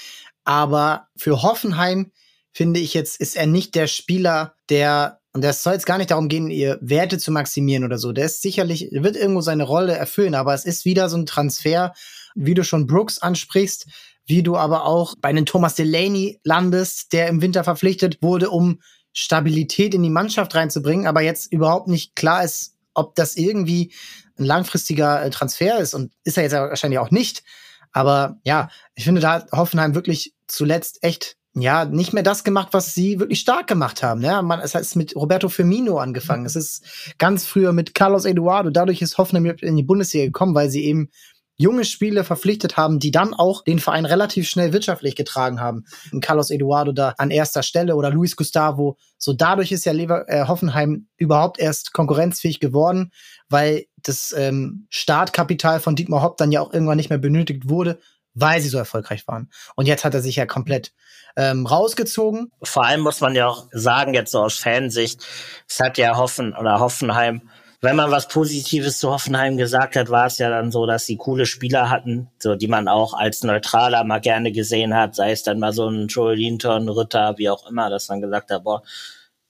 [0.45, 2.13] Aber für Hoffenheim
[2.53, 6.11] finde ich jetzt, ist er nicht der Spieler, der, und das soll jetzt gar nicht
[6.11, 8.13] darum gehen, ihr Werte zu maximieren oder so.
[8.13, 11.93] Der ist sicherlich, wird irgendwo seine Rolle erfüllen, aber es ist wieder so ein Transfer,
[12.33, 13.87] wie du schon Brooks ansprichst,
[14.25, 18.79] wie du aber auch bei einem Thomas Delaney landest, der im Winter verpflichtet wurde, um
[19.11, 23.93] Stabilität in die Mannschaft reinzubringen, aber jetzt überhaupt nicht klar ist, ob das irgendwie
[24.37, 27.43] ein langfristiger äh, Transfer ist und ist er jetzt wahrscheinlich auch nicht.
[27.91, 32.69] Aber ja, ich finde, da hat Hoffenheim wirklich zuletzt echt ja, nicht mehr das gemacht,
[32.71, 34.21] was sie wirklich stark gemacht haben.
[34.21, 36.45] Ja, man, es hat mit Roberto Firmino angefangen.
[36.45, 38.69] Es ist ganz früher mit Carlos Eduardo.
[38.69, 41.09] Dadurch ist Hoffenheim in die Bundesliga gekommen, weil sie eben
[41.57, 45.85] junge Spieler verpflichtet haben, die dann auch den Verein relativ schnell wirtschaftlich getragen haben.
[46.11, 48.97] Und Carlos Eduardo da an erster Stelle oder Luis Gustavo.
[49.17, 53.11] So dadurch ist ja Lever äh, Hoffenheim überhaupt erst konkurrenzfähig geworden,
[53.49, 57.99] weil das ähm, Startkapital von Dietmar Hopp dann ja auch irgendwann nicht mehr benötigt wurde,
[58.33, 59.49] weil sie so erfolgreich waren.
[59.75, 60.93] Und jetzt hat er sich ja komplett
[61.35, 62.51] ähm, rausgezogen.
[62.63, 65.25] Vor allem muss man ja auch sagen, jetzt so aus Fansicht,
[65.69, 67.49] es hat ja Hoffen oder Hoffenheim
[67.81, 71.17] wenn man was Positives zu Hoffenheim gesagt hat, war es ja dann so, dass sie
[71.17, 75.41] coole Spieler hatten, so die man auch als Neutraler mal gerne gesehen hat, sei es
[75.41, 78.83] dann mal so ein Joel Linton, Ritter, wie auch immer, dass man gesagt hat, boah,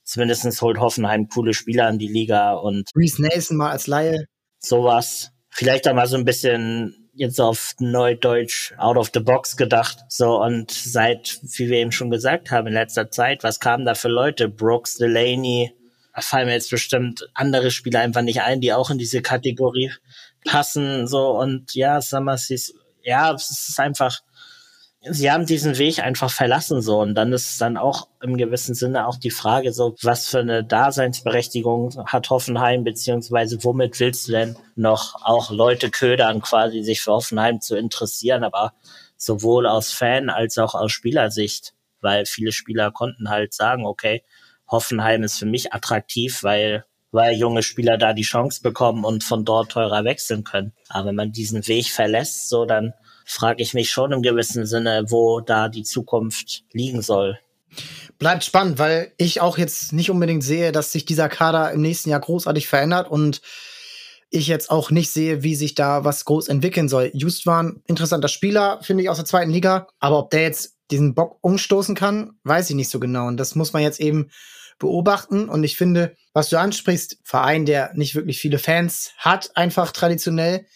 [0.02, 4.24] zumindestens holt Hoffenheim coole Spieler in die Liga und Reese Nelson mal als Laie.
[4.58, 5.30] Sowas.
[5.50, 9.98] Vielleicht auch mal so ein bisschen jetzt auf Neudeutsch out of the box gedacht.
[10.08, 13.94] So, und seit, wie wir eben schon gesagt haben, in letzter Zeit, was kamen da
[13.94, 14.48] für Leute?
[14.48, 15.74] Brooks, Delaney,
[16.20, 19.92] fallen mir jetzt bestimmt andere Spieler einfach nicht ein, die auch in diese Kategorie
[20.44, 21.30] passen, so.
[21.38, 24.20] Und ja, Summers ist, ja, es ist einfach,
[25.02, 27.00] sie haben diesen Weg einfach verlassen so.
[27.00, 30.64] Und dann ist dann auch im gewissen Sinne auch die Frage so, was für eine
[30.64, 37.12] Daseinsberechtigung hat Hoffenheim beziehungsweise womit willst du denn noch auch Leute ködern quasi sich für
[37.12, 38.74] Hoffenheim zu interessieren, aber
[39.16, 44.22] sowohl aus Fan als auch aus Spielersicht, weil viele Spieler konnten halt sagen, okay,
[44.72, 49.44] Hoffenheim ist für mich attraktiv, weil weil junge Spieler da die Chance bekommen und von
[49.44, 50.72] dort teurer wechseln können.
[50.88, 52.94] Aber wenn man diesen Weg verlässt, so dann
[53.24, 57.38] frage ich mich schon im gewissen Sinne, wo da die Zukunft liegen soll.
[58.18, 62.10] Bleibt spannend, weil ich auch jetzt nicht unbedingt sehe, dass sich dieser Kader im nächsten
[62.10, 63.40] Jahr großartig verändert und
[64.30, 67.10] ich jetzt auch nicht sehe, wie sich da was groß entwickeln soll.
[67.12, 70.78] Just war ein interessanter Spieler, finde ich, aus der zweiten Liga, aber ob der jetzt
[70.90, 73.26] diesen Bock umstoßen kann, weiß ich nicht so genau.
[73.26, 74.30] Und das muss man jetzt eben
[74.82, 75.48] beobachten.
[75.48, 80.66] Und ich finde, was du ansprichst, Verein, der nicht wirklich viele Fans hat, einfach traditionell,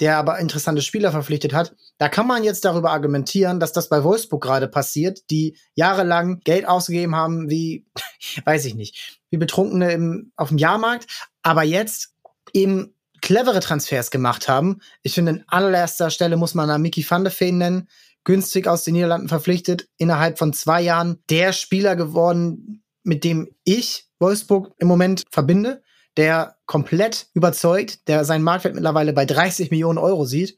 [0.00, 1.74] der aber interessante Spieler verpflichtet hat.
[1.98, 6.66] Da kann man jetzt darüber argumentieren, dass das bei Wolfsburg gerade passiert, die jahrelang Geld
[6.66, 7.86] ausgegeben haben, wie,
[8.44, 11.06] weiß ich nicht, wie Betrunkene im, auf dem Jahrmarkt,
[11.42, 12.14] aber jetzt
[12.52, 14.80] eben clevere Transfers gemacht haben.
[15.02, 17.88] Ich finde, an allererster Stelle muss man da Mickey van de Feen nennen,
[18.24, 24.06] günstig aus den Niederlanden verpflichtet, innerhalb von zwei Jahren der Spieler geworden, mit dem ich
[24.18, 25.82] Wolfsburg im Moment verbinde
[26.16, 30.56] der komplett überzeugt, der seinen Marktwert mittlerweile bei 30 Millionen Euro sieht.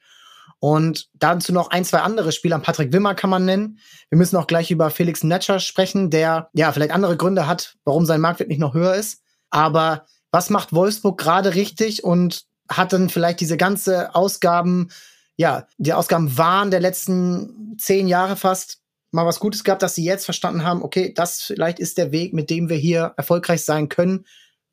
[0.59, 2.59] Und dazu noch ein, zwei andere Spieler.
[2.59, 3.79] Patrick Wimmer kann man nennen.
[4.09, 8.07] Wir müssen auch gleich über Felix Netscher sprechen, der ja vielleicht andere Gründe hat, warum
[8.07, 9.23] sein Marktwert nicht noch höher ist.
[9.51, 14.89] Aber was macht Wolfsburg gerade richtig und hat dann vielleicht diese ganze Ausgaben,
[15.37, 18.81] ja, die Ausgaben waren der letzten zehn Jahre fast
[19.13, 22.35] mal was Gutes gehabt, dass sie jetzt verstanden haben, okay, das vielleicht ist der Weg,
[22.35, 24.25] mit dem wir hier erfolgreich sein können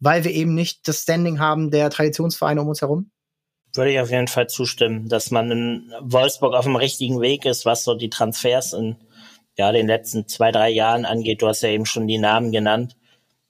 [0.04, 3.10] weil wir eben nicht das Standing haben der Traditionsvereine um uns herum?
[3.74, 7.66] Würde ich auf jeden Fall zustimmen, dass man in Wolfsburg auf dem richtigen Weg ist,
[7.66, 8.98] was so die Transfers in
[9.58, 11.42] ja, den letzten zwei, drei Jahren angeht.
[11.42, 12.96] Du hast ja eben schon die Namen genannt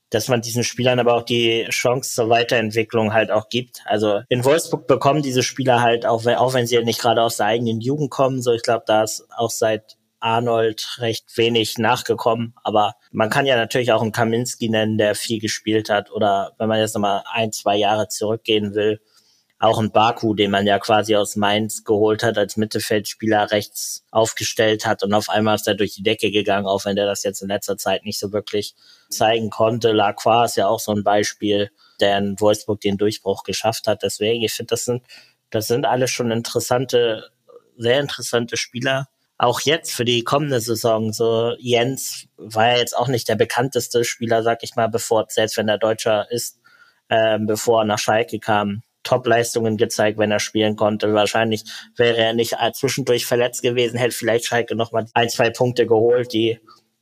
[0.09, 3.81] dass man diesen Spielern aber auch die Chance zur Weiterentwicklung halt auch gibt.
[3.85, 7.47] Also in Wolfsburg bekommen diese Spieler halt auch, auch wenn sie nicht gerade aus der
[7.47, 12.55] eigenen Jugend kommen, so ich glaube, da ist auch seit Arnold recht wenig nachgekommen.
[12.63, 16.11] Aber man kann ja natürlich auch einen Kaminski nennen, der viel gespielt hat.
[16.11, 19.01] Oder wenn man jetzt nochmal ein, zwei Jahre zurückgehen will,
[19.59, 24.85] auch ein Baku, den man ja quasi aus Mainz geholt hat, als Mittelfeldspieler rechts aufgestellt
[24.85, 27.41] hat und auf einmal ist er durch die Decke gegangen, auch wenn der das jetzt
[27.41, 28.75] in letzter Zeit nicht so wirklich
[29.09, 29.93] zeigen konnte.
[29.93, 31.71] Lacroix ist ja auch so ein Beispiel,
[32.01, 34.03] der in Wolfsburg den Durchbruch geschafft hat.
[34.03, 35.03] Deswegen, ich finde, das sind,
[35.49, 37.29] das sind alles schon interessante,
[37.77, 39.07] sehr interessante Spieler
[39.37, 44.43] auch jetzt für die kommende Saison, so Jens war jetzt auch nicht der bekannteste Spieler,
[44.43, 46.59] sag ich mal, bevor, selbst wenn er Deutscher ist,
[47.09, 48.83] äh, bevor er nach Schalke kam.
[49.03, 51.13] Top-Leistungen gezeigt, wenn er spielen konnte.
[51.13, 51.65] Wahrscheinlich
[51.97, 56.31] wäre er nicht zwischendurch verletzt gewesen, hätte vielleicht Schalke noch mal ein, zwei Punkte geholt,
[56.31, 56.59] die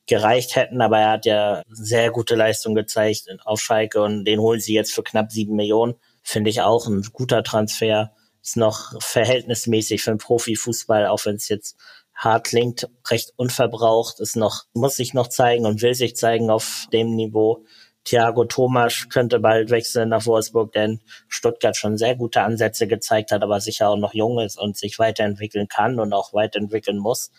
[0.08, 4.60] gereicht hätten, aber er hat ja sehr gute Leistung gezeigt auf Schalke und den holen
[4.60, 5.94] sie jetzt für knapp sieben Millionen.
[6.24, 8.12] Finde ich auch ein guter Transfer.
[8.42, 11.78] Ist noch verhältnismäßig für einen Profifußball, auch wenn es jetzt
[12.22, 16.86] hart klingt, recht unverbraucht, ist noch, muss sich noch zeigen und will sich zeigen auf
[16.94, 17.66] dem Niveau.
[18.04, 23.42] Thiago Thomas könnte bald wechseln nach Wolfsburg, denn Stuttgart schon sehr gute Ansätze gezeigt hat,
[23.42, 27.32] aber sicher auch noch jung ist und sich weiterentwickeln kann und auch weiterentwickeln muss.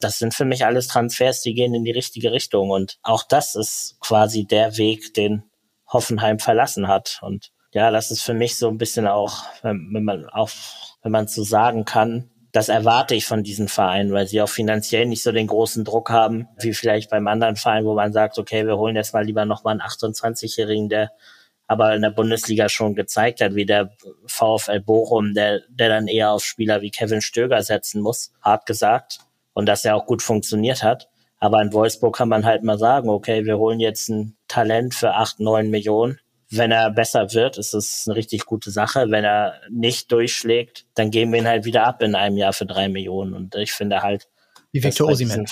[0.00, 2.70] Das sind für mich alles Transfers, die gehen in die richtige Richtung.
[2.70, 5.44] Und auch das ist quasi der Weg, den
[5.86, 7.18] Hoffenheim verlassen hat.
[7.22, 10.50] Und ja, das ist für mich so ein bisschen auch, wenn, man auch,
[11.02, 15.04] wenn man so sagen kann, das erwarte ich von diesen Vereinen, weil sie auch finanziell
[15.04, 18.66] nicht so den großen Druck haben, wie vielleicht beim anderen Verein, wo man sagt, okay,
[18.66, 21.12] wir holen jetzt mal lieber nochmal einen 28-Jährigen, der
[21.66, 23.90] aber in der Bundesliga schon gezeigt hat, wie der
[24.26, 29.18] VfL Bochum, der, der dann eher auf Spieler wie Kevin Stöger setzen muss, hart gesagt.
[29.52, 31.10] Und dass er auch gut funktioniert hat.
[31.38, 35.12] Aber in Wolfsburg kann man halt mal sagen, okay, wir holen jetzt ein Talent für
[35.12, 36.20] acht, neun Millionen
[36.50, 39.06] wenn er besser wird, ist es eine richtig gute Sache.
[39.10, 42.66] Wenn er nicht durchschlägt, dann geben wir ihn halt wieder ab in einem Jahr für
[42.66, 43.34] drei Millionen.
[43.34, 44.28] Und ich finde halt.
[44.72, 45.46] Wie Victor Osimhen.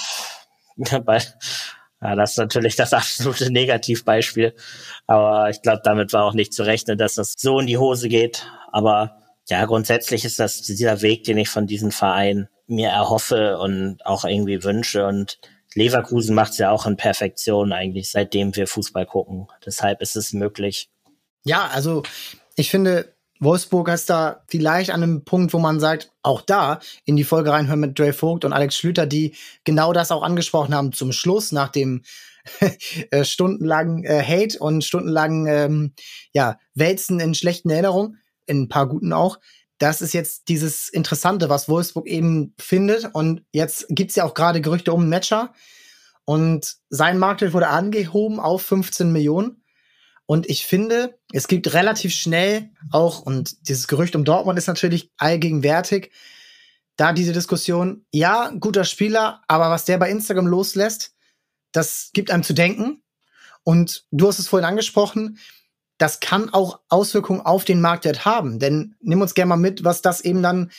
[2.03, 4.55] Ja, das ist natürlich das absolute Negativbeispiel.
[5.07, 8.09] Aber ich glaube, damit war auch nicht zu rechnen, dass das so in die Hose
[8.09, 8.47] geht.
[8.73, 9.17] Aber
[9.49, 14.25] ja, grundsätzlich ist das dieser Weg, den ich von diesem Verein mir erhoffe und auch
[14.25, 15.07] irgendwie wünsche.
[15.07, 15.39] Und
[15.75, 19.49] Leverkusen macht es ja auch in Perfektion eigentlich, seitdem wir Fußball gucken.
[19.65, 20.91] Deshalb ist es möglich.
[21.45, 22.03] Ja, also
[22.57, 27.17] ich finde, Wolfsburg ist da vielleicht an einem Punkt, wo man sagt, auch da in
[27.17, 30.93] die Folge reinhören mit Dre Vogt und Alex Schlüter, die genau das auch angesprochen haben
[30.93, 32.03] zum Schluss, nach dem
[33.11, 35.93] äh, stundenlangen äh, Hate und stundenlangen ähm,
[36.33, 39.39] ja, Wälzen in schlechten Erinnerungen, in ein paar guten auch.
[39.85, 43.15] Das ist jetzt dieses Interessante, was Wolfsburg eben findet.
[43.15, 45.53] Und jetzt gibt's ja auch gerade Gerüchte um Matcher.
[46.25, 49.63] Und sein Marktwert wurde angehoben auf 15 Millionen.
[50.25, 55.13] Und ich finde, es gibt relativ schnell auch, und dieses Gerücht um Dortmund ist natürlich
[55.19, 56.13] allgegenwärtig,
[56.97, 61.13] da diese Diskussion, ja, guter Spieler, aber was der bei Instagram loslässt,
[61.73, 63.03] das gibt einem zu denken.
[63.65, 65.39] Und du hast es vorhin angesprochen,
[65.99, 68.59] das kann auch Auswirkungen auf den Marktwert haben.
[68.59, 70.71] Denn nimm uns gerne mal mit, was das eben dann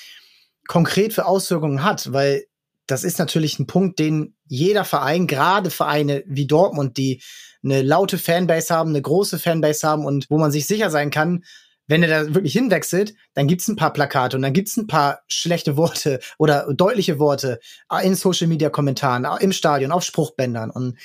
[0.67, 2.45] konkret für Auswirkungen hat, weil
[2.87, 7.21] das ist natürlich ein Punkt, den jeder Verein, gerade Vereine wie Dortmund, die
[7.63, 11.43] eine laute Fanbase haben, eine große Fanbase haben und wo man sich sicher sein kann,
[11.87, 15.21] wenn er da wirklich hinwechselt, dann gibt's ein paar Plakate und dann gibt's ein paar
[15.27, 17.59] schlechte Worte oder deutliche Worte
[18.03, 20.97] in Social Media Kommentaren, im Stadion, auf Spruchbändern und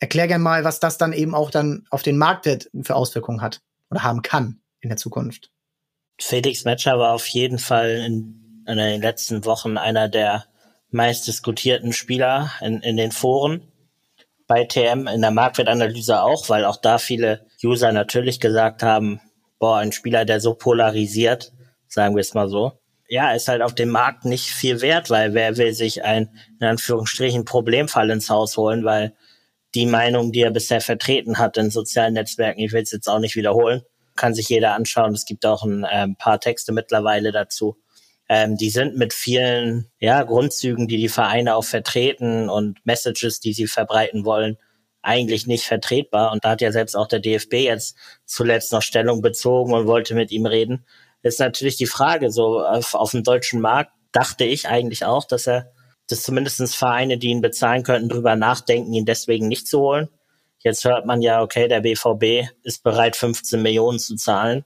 [0.00, 3.60] erklär gerne mal, was das dann eben auch dann auf den Marktwert für Auswirkungen hat
[3.90, 5.50] oder haben kann in der Zukunft.
[6.20, 10.44] Felix Metscher war auf jeden Fall in, in den letzten Wochen einer der
[10.90, 13.62] meistdiskutierten Spieler in, in den Foren
[14.46, 19.20] bei TM, in der Marktwertanalyse auch, weil auch da viele User natürlich gesagt haben,
[19.58, 21.52] boah, ein Spieler, der so polarisiert,
[21.86, 22.72] sagen wir es mal so,
[23.08, 26.30] ja, ist halt auf dem Markt nicht viel wert, weil wer will sich ein,
[26.60, 29.14] in Anführungsstrichen, Problemfall ins Haus holen, weil
[29.78, 33.20] die Meinung, die er bisher vertreten hat in sozialen Netzwerken, ich will es jetzt auch
[33.20, 33.82] nicht wiederholen,
[34.16, 35.14] kann sich jeder anschauen.
[35.14, 37.76] Es gibt auch ein äh, paar Texte mittlerweile dazu.
[38.28, 43.52] Ähm, die sind mit vielen ja, Grundzügen, die die Vereine auch vertreten und Messages, die
[43.52, 44.58] sie verbreiten wollen,
[45.00, 46.32] eigentlich nicht vertretbar.
[46.32, 50.16] Und da hat ja selbst auch der DFB jetzt zuletzt noch Stellung bezogen und wollte
[50.16, 50.84] mit ihm reden.
[51.22, 55.46] Ist natürlich die Frage, so auf, auf dem deutschen Markt dachte ich eigentlich auch, dass
[55.46, 55.70] er,
[56.08, 60.08] dass zumindestens Vereine, die ihn bezahlen könnten, drüber nachdenken, ihn deswegen nicht zu holen.
[60.60, 64.64] Jetzt hört man ja, okay, der BVB ist bereit, 15 Millionen zu zahlen.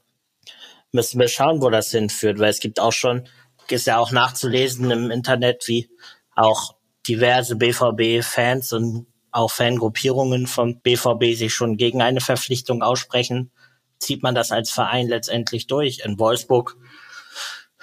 [0.90, 3.28] Müssen wir schauen, wo das hinführt, weil es gibt auch schon,
[3.68, 5.88] ist ja auch nachzulesen im Internet, wie
[6.34, 6.76] auch
[7.06, 13.50] diverse BVB-Fans und auch Fangruppierungen vom BVB sich schon gegen eine Verpflichtung aussprechen,
[13.98, 16.00] zieht man das als Verein letztendlich durch.
[16.04, 16.76] In Wolfsburg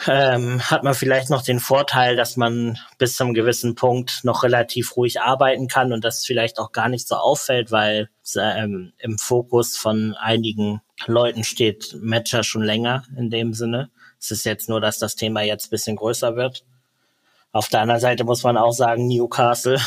[0.07, 4.95] ähm, hat man vielleicht noch den Vorteil, dass man bis zum gewissen Punkt noch relativ
[4.95, 9.77] ruhig arbeiten kann und das vielleicht auch gar nicht so auffällt, weil ähm, im Fokus
[9.77, 13.89] von einigen Leuten steht Matcher schon länger in dem Sinne.
[14.19, 16.63] Es ist jetzt nur, dass das Thema jetzt bisschen größer wird.
[17.51, 19.79] Auf der anderen Seite muss man auch sagen, Newcastle,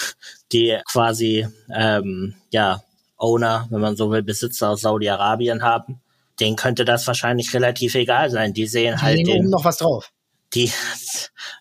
[0.52, 2.82] die quasi ähm, ja
[3.16, 6.00] Owner, wenn man so will, Besitzer aus Saudi-Arabien haben,
[6.40, 8.54] denen könnte das wahrscheinlich relativ egal sein.
[8.54, 10.10] Die sehen die halt den, noch was drauf.
[10.54, 10.72] Die,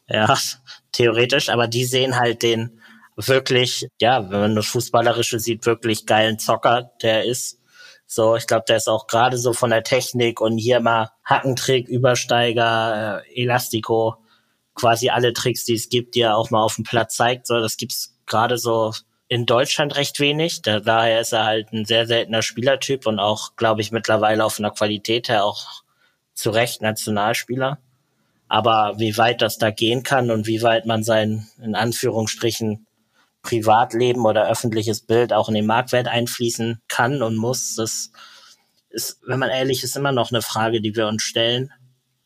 [0.08, 0.38] ja,
[0.92, 2.82] theoretisch, aber die sehen halt den
[3.16, 7.58] wirklich, ja, wenn man das Fußballerische sieht, wirklich geilen Zocker, der ist.
[8.12, 11.88] So, ich glaube, der ist auch gerade so von der Technik und hier mal Hackentrick,
[11.88, 14.16] Übersteiger, äh, Elastico,
[14.74, 17.46] quasi alle Tricks, die es gibt, die er auch mal auf dem Platz zeigt.
[17.46, 18.94] So, das gibt's gerade so
[19.30, 20.62] in Deutschland recht wenig.
[20.64, 24.60] Da, daher ist er halt ein sehr seltener Spielertyp und auch, glaube ich, mittlerweile auf
[24.60, 25.84] einer Qualität her auch
[26.34, 27.78] zu Recht Nationalspieler.
[28.48, 32.88] Aber wie weit das da gehen kann und wie weit man sein, in Anführungsstrichen,
[33.42, 38.12] Privatleben oder öffentliches Bild auch in den Marktwert einfließen kann und muss, das
[38.90, 41.72] ist, wenn man ehrlich ist, immer noch eine Frage, die wir uns stellen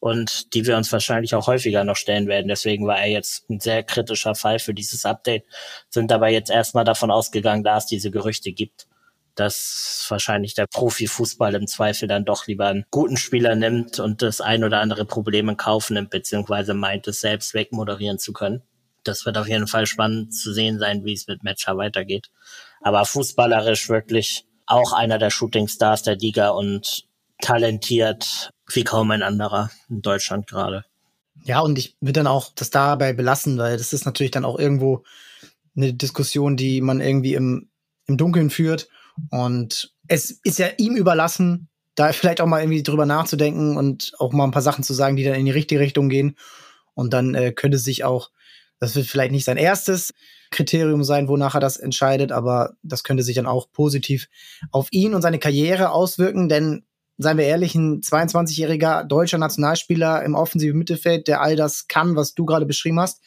[0.04, 2.49] und die wir uns wahrscheinlich auch häufiger noch stellen werden.
[2.49, 5.45] Deswegen war er jetzt ein sehr kritischer Fall für dieses Update,
[5.88, 8.86] sind aber jetzt erstmal davon ausgegangen, da es diese Gerüchte gibt,
[9.36, 14.41] dass wahrscheinlich der Profifußball im Zweifel dann doch lieber einen guten Spieler nimmt und das
[14.41, 18.62] ein oder andere Problem in Kauf nimmt, beziehungsweise meint es selbst wegmoderieren zu können.
[19.06, 22.30] Das wird auf jeden Fall spannend zu sehen sein, wie es mit Matcher weitergeht.
[22.82, 27.06] Aber fußballerisch wirklich auch einer der Shootingstars der Liga und
[27.39, 30.86] talentiert wie kaum ein anderer in Deutschland gerade.
[31.43, 34.57] Ja, und ich würde dann auch das dabei belassen, weil das ist natürlich dann auch
[34.57, 35.03] irgendwo
[35.76, 37.70] eine Diskussion, die man irgendwie im,
[38.05, 38.88] im Dunkeln führt.
[39.30, 44.32] Und es ist ja ihm überlassen, da vielleicht auch mal irgendwie drüber nachzudenken und auch
[44.34, 46.38] mal ein paar Sachen zu sagen, die dann in die richtige Richtung gehen.
[46.93, 48.32] Und dann äh, könnte sich auch,
[48.80, 50.11] das wird vielleicht nicht sein erstes
[50.51, 54.28] Kriterium sein, wonach er das entscheidet, aber das könnte sich dann auch positiv
[54.72, 56.86] auf ihn und seine Karriere auswirken, denn
[57.24, 62.36] seien wir ehrlich, ein 22-jähriger deutscher Nationalspieler im offensiven Mittelfeld, der all das kann, was
[62.36, 63.21] du gerade beschrieben hast,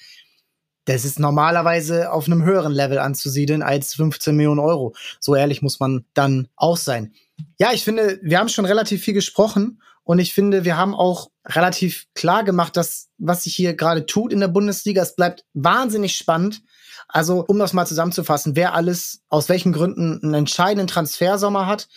[0.86, 4.94] das ist normalerweise auf einem höheren Level anzusiedeln als 15 Millionen Euro.
[5.18, 7.12] So ehrlich muss man dann auch sein.
[7.58, 11.30] Ja, ich finde, wir haben schon relativ viel gesprochen und ich finde, wir haben auch
[11.44, 16.16] relativ klar gemacht, dass was sich hier gerade tut in der Bundesliga, es bleibt wahnsinnig
[16.16, 16.62] spannend.
[17.08, 21.88] Also, um das mal zusammenzufassen, wer alles aus welchen Gründen einen entscheidenden Transfersommer hat,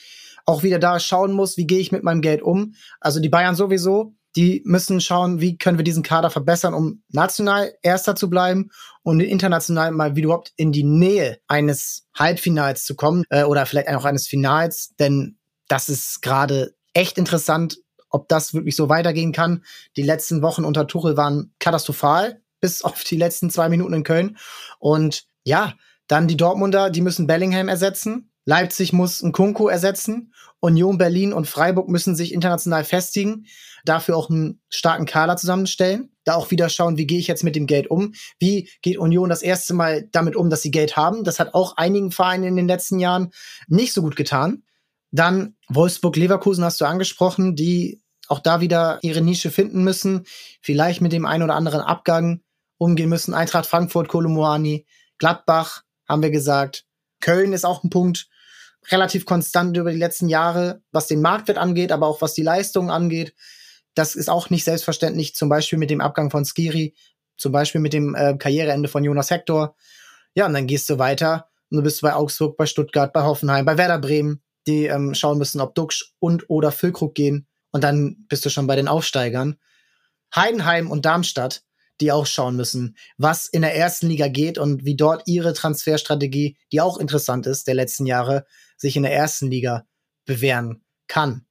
[0.50, 2.74] auch wieder da schauen muss, wie gehe ich mit meinem Geld um.
[3.00, 7.74] Also die Bayern sowieso, die müssen schauen, wie können wir diesen Kader verbessern, um national
[7.82, 8.72] Erster zu bleiben
[9.04, 13.90] und international mal wieder überhaupt in die Nähe eines Halbfinals zu kommen äh, oder vielleicht
[13.90, 15.38] auch eines Finals, denn
[15.68, 17.78] das ist gerade echt interessant,
[18.10, 19.64] ob das wirklich so weitergehen kann.
[19.96, 24.38] Die letzten Wochen unter Tuchel waren katastrophal, bis auf die letzten zwei Minuten in Köln.
[24.80, 25.74] Und ja,
[26.08, 28.32] dann die Dortmunder, die müssen Bellingham ersetzen.
[28.46, 30.29] Leipzig muss einen Kunku ersetzen.
[30.60, 33.46] Union Berlin und Freiburg müssen sich international festigen,
[33.86, 37.56] dafür auch einen starken Kader zusammenstellen, da auch wieder schauen, wie gehe ich jetzt mit
[37.56, 38.14] dem Geld um?
[38.40, 41.24] Wie geht Union das erste Mal damit um, dass sie Geld haben?
[41.24, 43.32] Das hat auch einigen Vereinen in den letzten Jahren
[43.68, 44.64] nicht so gut getan.
[45.12, 50.26] Dann Wolfsburg Leverkusen hast du angesprochen, die auch da wieder ihre Nische finden müssen,
[50.62, 52.42] vielleicht mit dem einen oder anderen Abgang
[52.78, 53.34] umgehen müssen.
[53.34, 54.86] Eintracht Frankfurt, Kolomoani,
[55.18, 56.86] Gladbach haben wir gesagt.
[57.22, 58.30] Köln ist auch ein Punkt,
[58.88, 62.90] relativ konstant über die letzten Jahre, was den Marktwert angeht, aber auch was die Leistungen
[62.90, 63.36] angeht.
[63.94, 66.96] Das ist auch nicht selbstverständlich, zum Beispiel mit dem Abgang von Skiri,
[67.38, 69.76] zum Beispiel mit dem äh, Karriereende von Jonas Hector.
[70.36, 73.66] Ja, und dann gehst du weiter und du bist bei Augsburg, bei Stuttgart, bei Hoffenheim,
[73.66, 77.48] bei Werder Bremen, die ähm, schauen müssen, ob Duxch und oder Füllkrug gehen.
[77.72, 79.58] Und dann bist du schon bei den Aufsteigern.
[80.36, 81.64] Heidenheim und Darmstadt,
[82.02, 86.58] die auch schauen müssen, was in der ersten Liga geht und wie dort ihre Transferstrategie,
[86.72, 88.46] die auch interessant ist, der letzten Jahre,
[88.78, 89.86] sich in der ersten Liga
[90.26, 91.46] bewähren kann.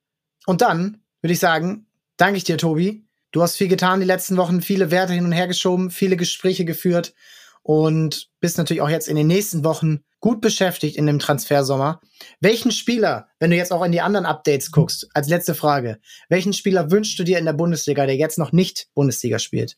[0.46, 1.86] Und dann würde ich sagen,
[2.16, 3.04] danke ich dir, Tobi.
[3.30, 6.64] Du hast viel getan die letzten Wochen, viele Werte hin und her geschoben, viele Gespräche
[6.64, 7.14] geführt
[7.62, 12.00] und bist natürlich auch jetzt in den nächsten Wochen gut beschäftigt in dem Transfersommer.
[12.40, 15.98] Welchen Spieler, wenn du jetzt auch in die anderen Updates guckst, als letzte Frage,
[16.30, 19.76] welchen Spieler wünschst du dir in der Bundesliga, der jetzt noch nicht Bundesliga spielt?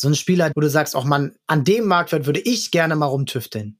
[0.00, 3.04] So ein Spieler, wo du sagst, auch man, an dem Marktwert würde ich gerne mal
[3.04, 3.78] rumtüfteln.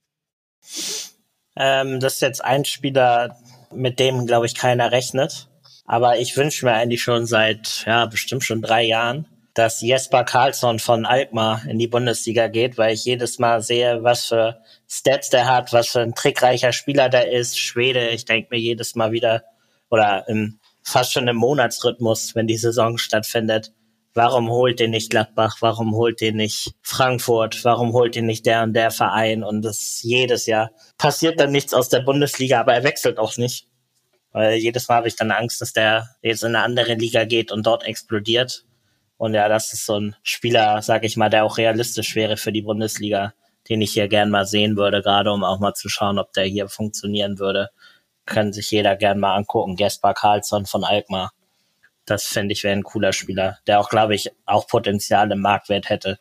[1.56, 3.38] Ähm, das ist jetzt ein Spieler,
[3.72, 5.48] mit dem, glaube ich, keiner rechnet.
[5.86, 10.78] Aber ich wünsche mir eigentlich schon seit, ja, bestimmt schon drei Jahren, dass Jesper Karlsson
[10.78, 14.60] von Alkmaar in die Bundesliga geht, weil ich jedes Mal sehe, was für
[14.90, 17.58] Stats der hat, was für ein trickreicher Spieler der ist.
[17.58, 19.44] Schwede, ich denke mir jedes Mal wieder,
[19.88, 23.72] oder im, fast schon im Monatsrhythmus, wenn die Saison stattfindet,
[24.12, 25.58] Warum holt den nicht Gladbach?
[25.60, 27.64] Warum holt den nicht Frankfurt?
[27.64, 29.44] Warum holt den nicht der und der Verein?
[29.44, 33.68] Und das jedes Jahr passiert dann nichts aus der Bundesliga, aber er wechselt auch nicht.
[34.32, 37.52] Weil jedes Mal habe ich dann Angst, dass der jetzt in eine andere Liga geht
[37.52, 38.64] und dort explodiert.
[39.16, 42.52] Und ja, das ist so ein Spieler, sag ich mal, der auch realistisch wäre für
[42.52, 43.34] die Bundesliga,
[43.68, 46.44] den ich hier gern mal sehen würde, gerade um auch mal zu schauen, ob der
[46.44, 47.68] hier funktionieren würde.
[48.24, 49.76] Kann sich jeder gern mal angucken.
[49.76, 51.32] Gaspar Karlsson von Alkmaar.
[52.10, 55.88] Das fände ich wäre ein cooler Spieler, der auch, glaube ich, auch Potenzial im Marktwert
[55.88, 56.18] hätte.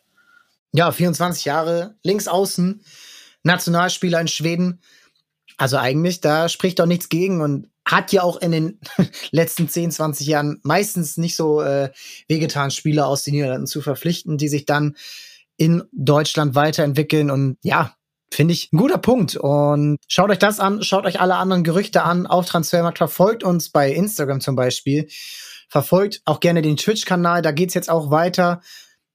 [0.72, 2.84] Ja, 24 Jahre, links außen,
[3.42, 4.80] Nationalspieler in Schweden.
[5.56, 8.80] Also eigentlich, da spricht doch nichts gegen und hat ja auch in den
[9.32, 11.90] letzten 10, 20 Jahren meistens nicht so äh,
[12.28, 14.96] wehgetan, Spieler aus den Niederlanden zu verpflichten, die sich dann
[15.56, 17.32] in Deutschland weiterentwickeln.
[17.32, 17.96] Und ja,
[18.32, 19.34] finde ich ein guter Punkt.
[19.34, 23.70] Und schaut euch das an, schaut euch alle anderen Gerüchte an auf Transfermarkt, verfolgt uns
[23.70, 25.08] bei Instagram zum Beispiel.
[25.70, 28.60] Verfolgt auch gerne den Twitch-Kanal, da geht's jetzt auch weiter.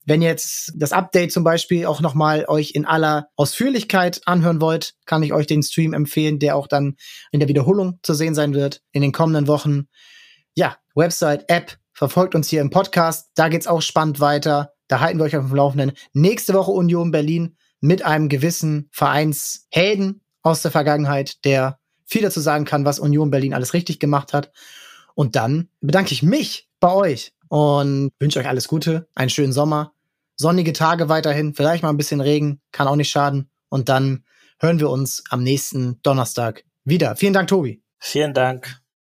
[0.05, 5.21] Wenn jetzt das Update zum Beispiel auch nochmal euch in aller Ausführlichkeit anhören wollt, kann
[5.21, 6.95] ich euch den Stream empfehlen, der auch dann
[7.31, 9.87] in der Wiederholung zu sehen sein wird in den kommenden Wochen.
[10.53, 13.31] Ja, Website, App, verfolgt uns hier im Podcast.
[13.35, 14.71] Da geht's auch spannend weiter.
[14.87, 15.91] Da halten wir euch auf dem Laufenden.
[16.13, 22.63] Nächste Woche Union Berlin mit einem gewissen Vereinshelden aus der Vergangenheit, der viel dazu sagen
[22.63, 24.51] kann, was Union Berlin alles richtig gemacht hat.
[25.16, 29.93] Und dann bedanke ich mich bei euch und wünsche euch alles Gute, einen schönen Sommer,
[30.36, 33.49] sonnige Tage weiterhin, vielleicht mal ein bisschen Regen, kann auch nicht schaden.
[33.70, 34.24] Und dann
[34.59, 37.16] hören wir uns am nächsten Donnerstag wieder.
[37.16, 37.82] Vielen Dank, Tobi.
[37.97, 38.84] Vielen Dank.